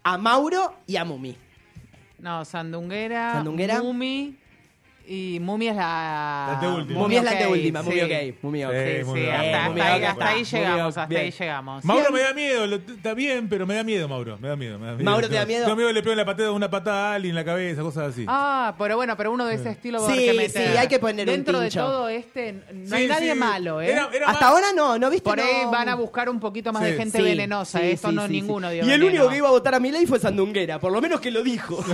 [0.03, 1.37] a Mauro y a Mumi.
[2.19, 3.83] No, Sandunguera, Sandunguera.
[3.83, 4.37] Mumi.
[5.09, 5.83] Y Mumi es la.
[5.83, 6.99] La anteúltima.
[7.01, 8.01] Mumi es la anteúltima, Mumi sí.
[8.03, 8.73] ok, Mumi ok.
[8.73, 9.31] Sí, bien.
[9.31, 11.21] hasta, hasta ahí, hasta llegamos, hasta bien.
[11.23, 11.85] ahí llegamos.
[11.85, 14.37] Mauro me da miedo, lo- está bien, pero me da miedo, Mauro.
[14.41, 15.05] Me da miedo, me da miedo.
[15.11, 15.77] Mauro, ¿te da miedo?
[15.77, 18.25] Miedo que le peguen la patada, una patada a alguien en la cabeza, cosas así.
[18.27, 20.73] Ah, pero bueno, pero uno de ese estilo va a Sí, haber que meter.
[20.73, 21.87] sí, hay que poner un Dentro de tincho.
[21.87, 23.39] todo este, no Sí, hay nadie sí.
[23.39, 23.93] malo, ¿eh?
[23.93, 25.23] Era- era Hasta más- ahora no, ¿no viste?
[25.31, 25.71] Por ahí No.
[25.71, 26.91] van a buscar un poquito más Sí.
[26.91, 27.79] de gente Sí, venenosa.
[27.79, 29.07] sí, Esto sí, no sí, ninguno dio Y el veneno.
[29.07, 31.81] único que iba a votar a Milei fue Sandunguera, por lo menos que lo dijo.
[31.85, 31.93] Sí,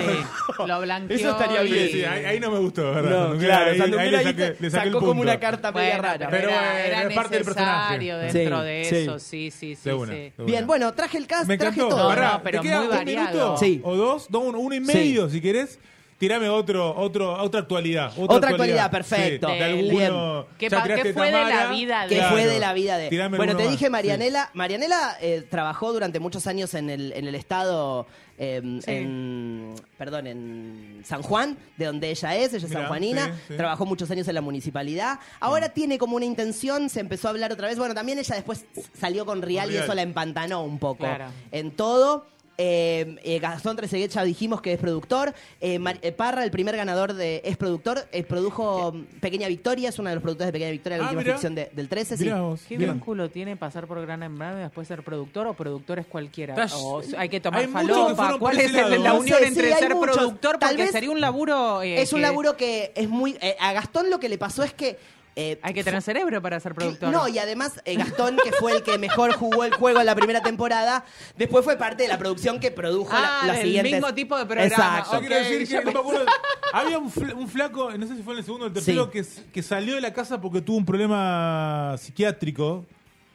[0.66, 1.14] lo blanqueó.
[1.16, 1.88] Eso estaría y- Sí, bien.
[1.90, 3.19] sí, ahí, ahí no me gustó, ¿verdad?
[3.19, 5.12] No, Sandunguera, claro, ahí- Sandunguera ahí le ahí saqué- se- le saqué el sacó como
[5.12, 5.23] punto.
[5.23, 6.29] una carta media Bueno, rara.
[6.31, 7.79] Pero era, bueno, era es parte del personaje.
[7.99, 8.97] necesario dentro Sí, de sí.
[8.97, 9.81] eso, sí, sí, sí.
[9.88, 10.19] De una, sí.
[10.19, 10.47] de una.
[10.47, 11.97] Bien, bueno, traje el cast, Me traje encantó.
[11.97, 12.09] todo.
[12.09, 13.29] Pará, No, pero ¿te queda muy un variado.
[13.31, 13.57] minuto?
[13.59, 13.81] Sí.
[13.85, 14.31] ¿O dos?
[14.31, 14.85] No, uno, uno y Sí.
[14.95, 15.79] medio, si querés.
[16.23, 18.13] Tirame otro, otro, otra actualidad.
[18.17, 19.49] Otra actualidad, perfecto.
[19.49, 20.05] Sí, de Bien.
[20.07, 20.47] alguno.
[20.57, 22.31] ¿Qué ya qué fue de la vida de- Claro.
[22.37, 23.09] fue de la vida de...
[23.09, 23.91] Tirame bueno, te dije Sí.
[23.91, 24.49] Marianela.
[24.55, 28.07] Marianela eh, trabajó durante muchos años en el, en el estado,
[28.39, 28.91] eh, Sí.
[28.93, 33.57] en, perdón, en San Juan, de donde ella es, ella es Mirá, sanjuanina, sí, sí.
[33.57, 35.19] trabajó muchos años en la municipalidad.
[35.41, 38.65] Ahora tiene como una intención, se empezó a hablar otra vez, bueno, también ella después
[38.97, 39.83] salió con Rial y Rial.
[39.85, 41.25] eso la empantanó un poco Claro.
[41.51, 42.27] en todo.
[42.59, 45.33] Eh, eh, Gastón Trezeguet ya dijimos que es productor.
[45.61, 49.99] Eh, Mar- Parra, el primer ganador de es productor, eh, produjo mm, Pequeña Victoria, es
[49.99, 51.33] uno de los productores de Pequeña Victoria, la Ah, última mirá.
[51.35, 52.17] ficción de- del 13.
[52.19, 52.25] sí.
[52.25, 52.61] Mirá vos.
[52.69, 52.93] ¿Qué Bien.
[52.93, 56.53] vínculo tiene pasar por Gran Hermano y después ser productor o productor es cualquiera?
[56.55, 58.15] Estás- O hay que tomar hay muchos que falopa.
[58.17, 59.03] fueron ¿Cuál por es ese el- lado.
[59.03, 60.17] la No unión sé, entre hay ser muchos.
[60.17, 60.59] productor?
[60.59, 61.83] Tal Porque vez sería un laburo.
[61.83, 63.37] eh, Es un que laburo que es muy...
[63.41, 64.99] eh, a Gastón lo que le pasó es que...
[65.37, 67.11] eh, Hay que tener cerebro para ser productor.
[67.12, 70.14] No, y además eh, Gastón, que fue el que mejor jugó el juego en la
[70.14, 71.05] primera temporada,
[71.37, 73.92] después fue parte de la producción que produjo Ah, la, las del siguientes...
[73.95, 74.66] mismo tipo de programa.
[74.68, 75.12] Exacto.
[75.14, 76.27] Yo quiero Ok, decir que me acuerdo.
[76.73, 79.11] Había un, fl- un flaco, no sé si fue en el segundo o el tercero,
[79.12, 79.21] Sí.
[79.42, 82.85] que, que salió de la casa porque tuvo un problema psiquiátrico.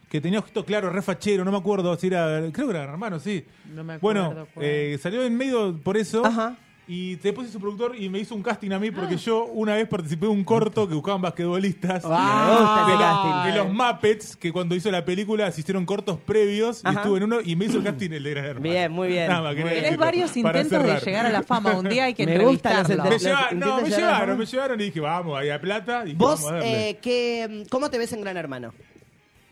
[0.10, 2.39] Que tenía ojito claro, re fachero, no me acuerdo si era.
[2.53, 3.43] Creo que era hermano, sí.
[3.73, 6.25] No me acuerdo Bueno, eh, salió en medio por eso.
[6.25, 6.55] Ajá.
[6.88, 9.88] Y después hizo productor y me hizo un casting a mí porque yo una vez
[9.89, 12.04] participé de un corto que buscaban basquetbolistas.
[12.06, 17.17] Ah, de, los Muppets, que cuando hizo la película se hicieron cortos previos y estuve
[17.17, 18.63] en uno y me hizo el casting el de Gran Hermano.
[18.63, 19.28] Bien, muy bien.
[19.28, 19.84] Nada más, quería Muy bien.
[19.84, 21.78] Tenés varios intentos de llegar a la fama.
[21.78, 23.04] Un día hay que Me entrevistarlo.
[23.04, 26.04] Me lleva- no, me llevaron, me llevaron y dije, vamos, ahí a plata.
[26.06, 28.73] Y Vos, vamos a eh, ¿qué- ¿cómo te ves en Gran Hermano?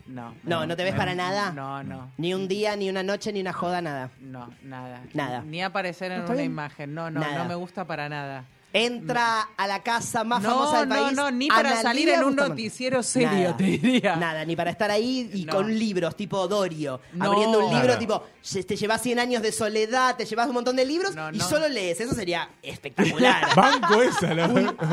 [0.07, 1.51] No, No, ¿no te ves para nada?
[1.51, 2.11] No, no.
[2.17, 4.09] Ni un día, ni una noche, ni una joda, nada.
[4.19, 5.01] No, nada.
[5.13, 5.41] Nada.
[5.41, 6.51] Ni aparecer en ¿Está una bien?
[6.51, 6.93] imagen.
[6.93, 7.39] No, no, Nada.
[7.39, 8.45] no me gusta para nada.
[8.75, 11.15] Entra a la casa más No, famosa del no, país.
[11.15, 12.49] no, ni para Analía salir en un Bustamante.
[12.49, 13.57] noticiero serio, Nada.
[13.57, 14.15] te diría.
[14.17, 15.53] Nada, ni para estar ahí y No.
[15.53, 16.99] con libros tipo Dorio.
[17.13, 17.25] No.
[17.31, 18.23] abriendo un libro tipo,
[18.67, 21.47] te llevas 100 años de soledad, te llevas un montón de libros No, y no.
[21.47, 21.99] solo lees.
[22.01, 23.47] Eso sería espectacular.
[23.55, 24.85] Banco esa, la Ella Banco,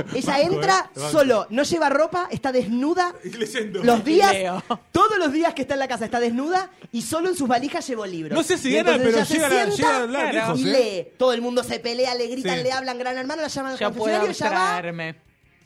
[0.54, 1.10] entra eh, banco.
[1.10, 3.14] solo, no lleva ropa, está desnuda.
[3.24, 3.82] Leyendo.
[3.82, 4.62] Los días, Leo.
[4.92, 7.86] todos los días que está en la casa está desnuda y solo en sus valijas
[7.86, 8.36] llevó libros.
[8.36, 10.32] No sé si entonces pero ella se llega, sienta llega claro.
[10.32, 10.72] lejos, y ¿eh?
[11.10, 11.16] lee.
[11.18, 12.62] Todo el mundo se pelea, le gritan, Sí.
[12.62, 15.16] le hablan gran hermano, la llaman al Yo puedo confesionario, ella va, abstraerme.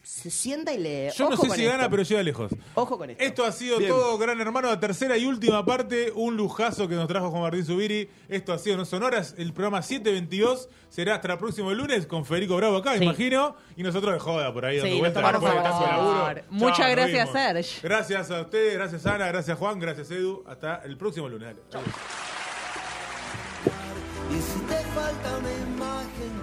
[0.03, 1.09] se sienta y lee.
[1.17, 1.77] Yo no Ojo sé con si esto.
[1.77, 2.53] gana, pero llega lejos.
[2.75, 3.25] Ojo con esto.
[3.25, 3.91] Esto ha sido Bien.
[3.91, 6.13] todo, Gran Hermano, la tercera y última parte.
[6.15, 8.09] Un lujazo que nos trajo Juan Martín Zubiri.
[8.29, 9.35] Esto ha sido No Sonoras.
[9.37, 13.01] El programa 722 será hasta el próximo lunes con Federico Bravo acá, Sí.
[13.01, 13.57] me imagino.
[13.77, 15.23] Y nosotros de joda por ahí Sí, dando nos vueltas.
[15.23, 15.85] tomamos después de favor.
[15.97, 16.43] tanto laburo.
[16.51, 17.43] Muchas nos gracias, vimos.
[17.43, 17.81] Serge.
[17.89, 20.45] Gracias a ustedes, gracias Ana, gracias Juan, gracias Edu.
[20.47, 21.57] Hasta el próximo lunes.
[21.73, 21.85] Dale.
[24.31, 26.36] Y si te falta una imagen,